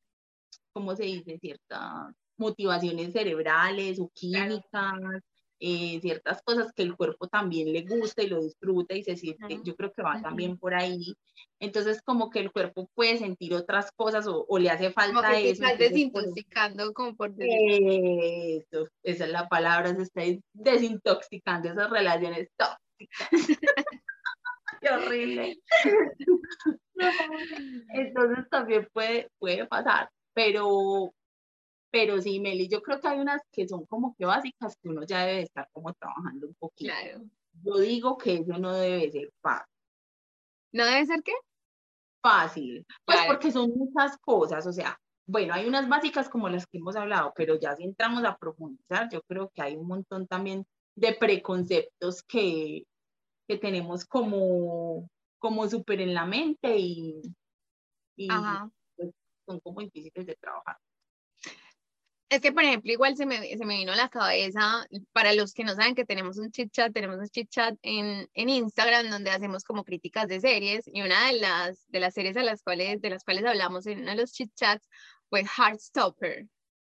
¿cómo 0.73 0.95
se 0.95 1.03
dice? 1.03 1.37
Ciertas 1.39 2.13
motivaciones 2.37 3.13
cerebrales 3.13 3.99
o 3.99 4.09
químicas, 4.13 5.23
eh, 5.59 5.99
ciertas 6.01 6.41
cosas 6.43 6.71
que 6.71 6.83
el 6.83 6.95
cuerpo 6.95 7.27
también 7.27 7.73
le 7.73 7.81
gusta 7.81 8.21
y 8.21 8.27
lo 8.27 8.43
disfruta 8.43 8.95
y 8.95 9.03
se 9.03 9.15
siente, 9.15 9.59
yo 9.63 9.75
creo 9.75 9.91
que 9.91 10.03
va 10.03 10.21
también 10.21 10.57
por 10.57 10.75
ahí. 10.75 11.15
Entonces, 11.59 12.01
como 12.03 12.29
que 12.29 12.39
el 12.39 12.51
cuerpo 12.51 12.87
puede 12.93 13.17
sentir 13.17 13.55
otras 13.55 13.91
cosas 13.91 14.27
o, 14.27 14.45
le 14.59 14.69
hace 14.69 14.91
falta 14.91 15.15
como 15.15 15.29
que 15.29 15.49
eso. 15.49 15.63
Estás 15.63 15.79
desintoxicando, 15.79 16.93
como 16.93 17.15
por 17.15 17.33
Eso, 17.39 18.87
esa 19.01 19.25
es 19.25 19.31
la 19.31 19.47
palabra, 19.47 19.95
se 19.95 20.03
está 20.03 20.21
desintoxicando 20.53 21.69
esas 21.69 21.89
relaciones 21.89 22.49
tóxicas. 22.55 23.29
Qué 24.81 24.89
horrible. 24.89 25.59
Entonces 27.93 28.49
también 28.49 28.87
puede, 28.93 29.29
puede 29.39 29.65
pasar, 29.65 30.09
pero, 30.33 31.13
pero 31.91 32.21
sí, 32.21 32.39
Meli, 32.39 32.67
yo 32.67 32.81
creo 32.81 32.99
que 32.99 33.07
hay 33.07 33.19
unas 33.19 33.41
que 33.51 33.67
son 33.67 33.85
como 33.85 34.15
que 34.17 34.25
básicas 34.25 34.77
que 34.81 34.89
uno 34.89 35.03
ya 35.03 35.25
debe 35.25 35.41
estar 35.41 35.67
como 35.71 35.93
trabajando 35.93 36.47
un 36.47 36.55
poquito. 36.55 36.93
Claro. 36.93 37.23
Yo 37.63 37.77
digo 37.77 38.17
que 38.17 38.35
eso 38.35 38.57
no 38.57 38.73
debe 38.73 39.11
ser 39.11 39.31
fácil. 39.41 39.73
¿No 40.71 40.85
debe 40.85 41.05
ser 41.05 41.23
qué? 41.23 41.33
Fácil. 42.21 42.85
Pues 43.05 43.19
porque 43.27 43.51
son 43.51 43.71
muchas 43.75 44.17
cosas, 44.17 44.65
o 44.67 44.73
sea, 44.73 44.99
bueno, 45.27 45.53
hay 45.53 45.67
unas 45.67 45.89
básicas 45.89 46.29
como 46.29 46.49
las 46.49 46.65
que 46.67 46.77
hemos 46.77 46.95
hablado, 46.95 47.33
pero 47.35 47.59
ya 47.59 47.75
si 47.75 47.83
entramos 47.83 48.23
a 48.23 48.37
profundizar, 48.37 49.09
yo 49.11 49.21
creo 49.23 49.49
que 49.53 49.61
hay 49.61 49.75
un 49.75 49.87
montón 49.87 50.25
también 50.25 50.65
de 50.95 51.13
preconceptos 51.13 52.23
que, 52.23 52.85
que 53.47 53.57
tenemos 53.57 54.05
como, 54.05 55.09
como 55.39 55.69
súper 55.69 56.01
en 56.01 56.13
la 56.13 56.25
mente 56.25 56.77
y, 56.77 57.21
y 58.15 58.27
pues, 58.95 59.11
son 59.45 59.59
como 59.61 59.81
difíciles 59.81 60.25
de 60.25 60.35
trabajar. 60.35 60.77
Es 62.29 62.41
que, 62.41 62.51
por 62.51 62.63
ejemplo, 62.63 62.91
igual 62.91 63.15
se 63.15 63.25
me, 63.25 63.37
se 63.37 63.65
me 63.65 63.77
vino 63.77 63.93
a 63.93 63.95
la 63.95 64.09
cabeza, 64.09 64.85
para 65.13 65.33
los 65.33 65.53
que 65.53 65.63
no 65.63 65.75
saben 65.75 65.95
que 65.95 66.03
tenemos 66.03 66.37
un 66.37 66.51
chit 66.51 66.69
chat, 66.73 66.91
tenemos 66.91 67.19
un 67.19 67.27
chit 67.29 67.49
chat 67.49 67.77
en, 67.81 68.29
en 68.33 68.49
Instagram 68.49 69.09
donde 69.09 69.29
hacemos 69.29 69.63
como 69.63 69.85
críticas 69.85 70.27
de 70.27 70.41
series 70.41 70.83
y 70.87 71.01
una 71.01 71.27
de 71.27 71.39
las, 71.39 71.87
de 71.87 72.01
las 72.01 72.13
series 72.13 72.35
a 72.35 72.43
las 72.43 72.63
cuales, 72.63 72.99
de 72.99 73.11
las 73.11 73.23
cuales 73.23 73.45
hablamos 73.45 73.87
en 73.87 74.01
uno 74.01 74.11
de 74.11 74.17
los 74.17 74.33
chit 74.33 74.53
chats 74.55 74.85
fue 75.29 75.45
Heartstopper, 75.45 76.47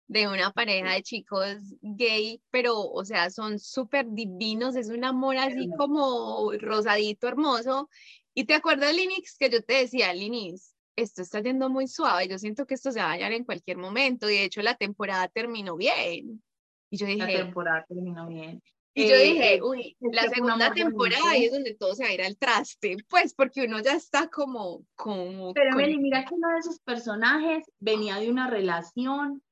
de 0.08 0.28
una 0.28 0.52
pareja 0.52 0.94
de 0.94 1.04
chicos 1.04 1.58
gay, 1.82 2.42
pero, 2.50 2.80
o 2.80 3.04
sea, 3.04 3.30
son 3.30 3.60
súper 3.60 4.08
divinos, 4.10 4.76
es 4.76 4.90
un 4.90 5.04
amor 5.04 5.38
así 5.38 5.70
como 5.78 6.52
rosadito, 6.60 7.28
hermoso. 7.28 7.90
Y 8.34 8.46
te 8.46 8.54
acuerdas, 8.54 8.96
Linux, 8.96 9.36
que 9.38 9.50
yo 9.50 9.62
te 9.64 9.74
decía, 9.74 10.14
Linux, 10.14 10.76
esto 10.96 11.22
está 11.22 11.42
yendo 11.42 11.70
muy 11.70 11.88
suave, 11.88 12.28
yo 12.28 12.40
siento 12.40 12.66
que 12.66 12.76
esto 12.76 12.92
se 12.92 13.00
va 13.00 13.08
a 13.08 13.10
dañar 13.10 13.34
en 13.34 13.44
cualquier 13.44 13.78
momento, 13.78 14.30
y 14.30 14.38
de 14.38 14.46
hecho 14.46 14.62
la 14.62 14.76
temporada 14.76 15.28
terminó 15.28 15.76
bien. 15.76 16.42
Y 16.90 16.98
yo 16.98 17.06
dije... 17.06 17.18
La 17.18 17.44
temporada 17.44 17.86
terminó 17.88 18.28
bien. 18.28 18.62
Y 18.94 19.08
yo 19.08 19.16
eh, 19.16 19.24
dije, 19.26 19.60
uy, 19.62 19.96
la 20.00 20.28
segunda 20.28 20.74
temporada 20.74 21.30
ahí 21.30 21.46
es 21.46 21.52
donde 21.52 21.76
todo 21.76 21.94
se 21.94 22.04
va 22.04 22.10
a 22.10 22.14
ir 22.14 22.24
al 22.24 22.36
traste, 22.36 22.98
pues 23.10 23.34
porque 23.36 23.66
uno 23.66 23.80
ya 23.80 23.94
está 23.94 24.28
como... 24.28 24.86
como 24.96 25.54
Pero 25.54 25.76
mira 25.76 26.26
que 26.26 26.34
uno 26.34 26.50
de 26.50 26.60
esos 26.60 26.80
personajes 26.80 27.70
venía 27.80 28.16
de 28.16 28.32
una 28.32 28.50
relación 28.50 29.44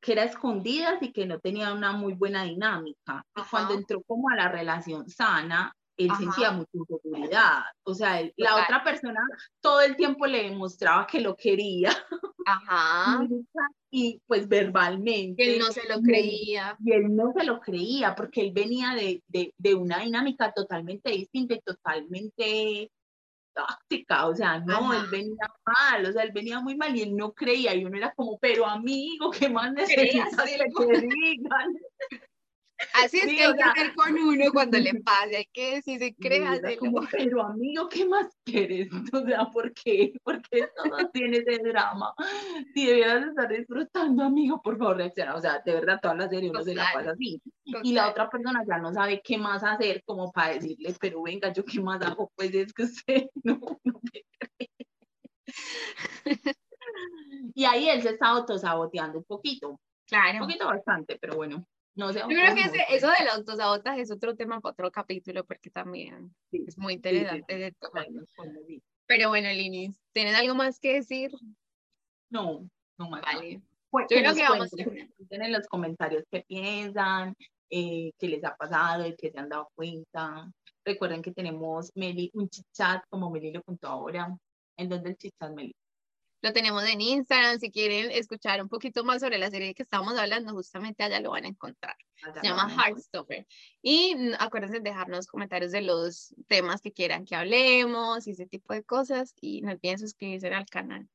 que, 0.00 0.12
era 0.12 0.24
escondida 0.24 0.98
y 1.00 1.12
que 1.12 1.26
no 1.26 1.38
tenía 1.38 1.72
una 1.72 1.92
muy 1.92 2.14
buena 2.14 2.44
dinámica. 2.44 3.24
Y 3.36 3.42
cuando 3.50 3.74
entró 3.74 4.02
como 4.02 4.30
a 4.30 4.36
la 4.36 4.48
relación 4.48 5.08
sana, 5.08 5.74
él 5.96 6.10
sentía 6.16 6.50
mucha 6.52 6.70
inseguridad. 6.72 7.62
O 7.82 7.94
sea, 7.94 8.22
la 8.36 8.56
otra 8.56 8.82
persona 8.82 9.20
todo 9.60 9.80
el 9.82 9.96
tiempo 9.96 10.26
le 10.26 10.44
demostraba 10.44 11.06
que 11.06 11.20
lo 11.20 11.36
quería. 11.36 11.90
Ajá. 12.46 13.20
y 13.90 14.20
pues 14.26 14.48
verbalmente. 14.48 15.54
él 15.54 15.58
no 15.58 15.66
se 15.66 15.86
lo 15.88 16.00
creía. 16.00 16.76
Y 16.84 16.92
él 16.92 17.14
no 17.14 17.32
se 17.36 17.44
lo 17.44 17.60
creía 17.60 18.14
porque 18.14 18.40
él 18.40 18.52
venía 18.52 18.94
de, 18.94 19.22
de, 19.28 19.52
de 19.58 19.74
una 19.74 19.98
dinámica 19.98 20.52
totalmente 20.52 21.10
distinta 21.10 21.54
y 21.54 21.60
totalmente 21.60 22.90
táctica, 23.52 24.26
o 24.26 24.34
sea, 24.34 24.58
no, 24.58 24.92
él 24.92 25.06
venía 25.10 25.46
mal, 25.64 26.06
o 26.06 26.12
sea, 26.12 26.22
él 26.22 26.32
venía 26.32 26.60
muy 26.60 26.76
mal 26.76 26.96
y 26.96 27.02
él 27.02 27.16
no 27.16 27.32
creía, 27.32 27.74
y 27.74 27.84
uno 27.84 27.96
era 27.96 28.12
como, 28.14 28.38
pero 28.38 28.66
amigo, 28.66 29.30
¿qué 29.30 29.48
más 29.48 29.72
necesitas 29.72 30.36
que 30.36 30.86
te 30.86 31.00
digan? 31.00 31.74
Así 32.94 33.18
es 33.18 33.26
que 33.26 33.44
hay 33.44 33.54
que 33.54 33.62
hacer 33.62 33.94
con 33.94 34.14
uno 34.18 34.44
cuando 34.52 34.78
le 34.78 34.94
pase, 35.04 35.36
hay 35.36 35.48
que 35.52 35.76
decir, 35.76 35.98
se 35.98 36.14
crea 36.14 36.60
Pero 37.12 37.42
amigo, 37.42 37.88
¿qué 37.88 38.06
más 38.06 38.28
quieres? 38.44 38.88
O 39.12 39.24
sea, 39.24 39.44
¿por 39.46 39.72
qué? 39.74 40.12
¿Por 40.22 40.40
qué 40.42 40.60
esto 40.60 40.84
no 40.86 41.10
tiene 41.10 41.38
ese 41.38 41.58
drama? 41.58 42.14
Si 42.74 42.86
debieras 42.86 43.26
estar 43.26 43.48
disfrutando, 43.48 44.24
amigo, 44.24 44.60
por 44.62 44.78
favor, 44.78 44.96
reacciona. 44.96 45.34
O 45.34 45.40
sea, 45.40 45.60
de 45.64 45.72
verdad, 45.72 45.98
toda 46.00 46.14
la 46.14 46.28
serie 46.28 46.50
uno 46.50 46.62
se 46.62 46.74
la 46.74 46.86
pasa 46.92 47.10
así. 47.10 47.40
Y 47.82 47.92
la 47.92 48.08
otra 48.08 48.28
persona 48.30 48.64
ya 48.66 48.78
no 48.78 48.92
sabe 48.92 49.20
qué 49.22 49.36
más 49.36 49.62
hacer 49.64 50.02
como 50.04 50.30
para 50.32 50.54
decirle, 50.54 50.94
pero 51.00 51.22
venga, 51.22 51.52
¿yo 51.52 51.64
qué 51.64 51.80
más 51.80 52.00
hago? 52.02 52.30
Pues 52.34 52.54
es 52.54 52.72
que 52.72 52.84
usted 52.84 53.26
no, 53.44 53.60
no 53.84 54.00
me 54.02 54.24
cree. 54.38 54.70
y 57.54 57.64
ahí 57.64 57.88
él 57.88 58.02
se 58.02 58.10
está 58.10 58.28
autosaboteando 58.28 59.18
un 59.18 59.24
poquito. 59.24 59.80
Claro. 60.06 60.38
Un 60.40 60.46
poquito 60.46 60.66
bastante, 60.66 61.18
pero 61.20 61.36
bueno. 61.36 61.66
No 62.00 62.10
Yo 62.12 62.26
creo 62.26 62.54
que 62.54 62.96
eso 62.96 63.08
del 63.08 63.28
autosabotaje 63.28 64.00
es 64.00 64.10
otro 64.10 64.34
tema 64.34 64.58
para 64.60 64.72
otro 64.72 64.90
capítulo 64.90 65.44
porque 65.44 65.68
también 65.68 66.34
es 66.50 66.78
muy 66.78 66.94
interesante 66.94 67.74
Pero 69.06 69.28
bueno, 69.28 69.50
Linis, 69.50 70.00
¿tienes 70.12 70.34
algo 70.34 70.54
más 70.54 70.80
que 70.80 70.94
decir? 70.94 71.30
No, 72.30 72.66
no 72.96 73.10
más. 73.10 73.20
Vale. 73.20 73.60
Pues, 73.90 74.06
Yo 74.08 74.16
creo 74.16 74.34
que 74.34 74.42
vamos 74.42 74.70
a... 74.72 75.34
en 75.44 75.52
los 75.52 75.66
comentarios 75.66 76.24
qué 76.30 76.42
piensan, 76.48 77.36
eh, 77.68 78.12
qué 78.18 78.28
les 78.28 78.44
ha 78.44 78.56
pasado 78.56 79.06
y 79.06 79.14
qué 79.14 79.30
se 79.30 79.38
han 79.38 79.50
dado 79.50 79.68
cuenta. 79.74 80.50
Recuerden 80.82 81.20
que 81.20 81.32
tenemos 81.32 81.92
Meli, 81.94 82.30
un 82.32 82.48
chat 82.72 83.02
como 83.10 83.30
Meli 83.30 83.52
lo 83.52 83.62
contó 83.62 83.88
ahora. 83.88 84.34
¿En 84.78 84.88
donde 84.88 85.10
el 85.10 85.16
chat, 85.18 85.52
Meli? 85.54 85.74
Lo 86.42 86.52
tenemos 86.52 86.84
en 86.84 87.00
Instagram. 87.00 87.58
Si 87.58 87.70
quieren 87.70 88.10
escuchar 88.10 88.62
un 88.62 88.68
poquito 88.68 89.04
más 89.04 89.20
sobre 89.20 89.38
la 89.38 89.50
serie 89.50 89.74
que 89.74 89.82
estamos 89.82 90.16
hablando, 90.18 90.52
justamente 90.52 91.02
allá 91.02 91.20
lo 91.20 91.30
van 91.30 91.44
a 91.44 91.48
encontrar. 91.48 91.96
Se 92.16 92.46
llama 92.46 92.68
Heartstopper. 92.68 93.46
Y 93.82 94.16
acuérdense 94.38 94.80
de 94.80 94.90
dejarnos 94.90 95.26
comentarios 95.26 95.72
de 95.72 95.82
los 95.82 96.34
temas 96.48 96.80
que 96.80 96.92
quieran 96.92 97.24
que 97.24 97.36
hablemos 97.36 98.26
y 98.26 98.32
ese 98.32 98.46
tipo 98.46 98.72
de 98.72 98.82
cosas. 98.82 99.34
Y 99.40 99.60
no 99.62 99.72
olviden 99.72 99.98
suscribirse 99.98 100.48
al 100.48 100.66
canal. 100.66 101.08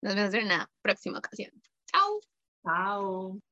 Nos 0.00 0.14
vemos 0.14 0.34
en 0.34 0.48
la 0.48 0.70
próxima 0.80 1.18
ocasión. 1.18 1.50
Chao. 1.86 2.20
Chao. 2.64 3.51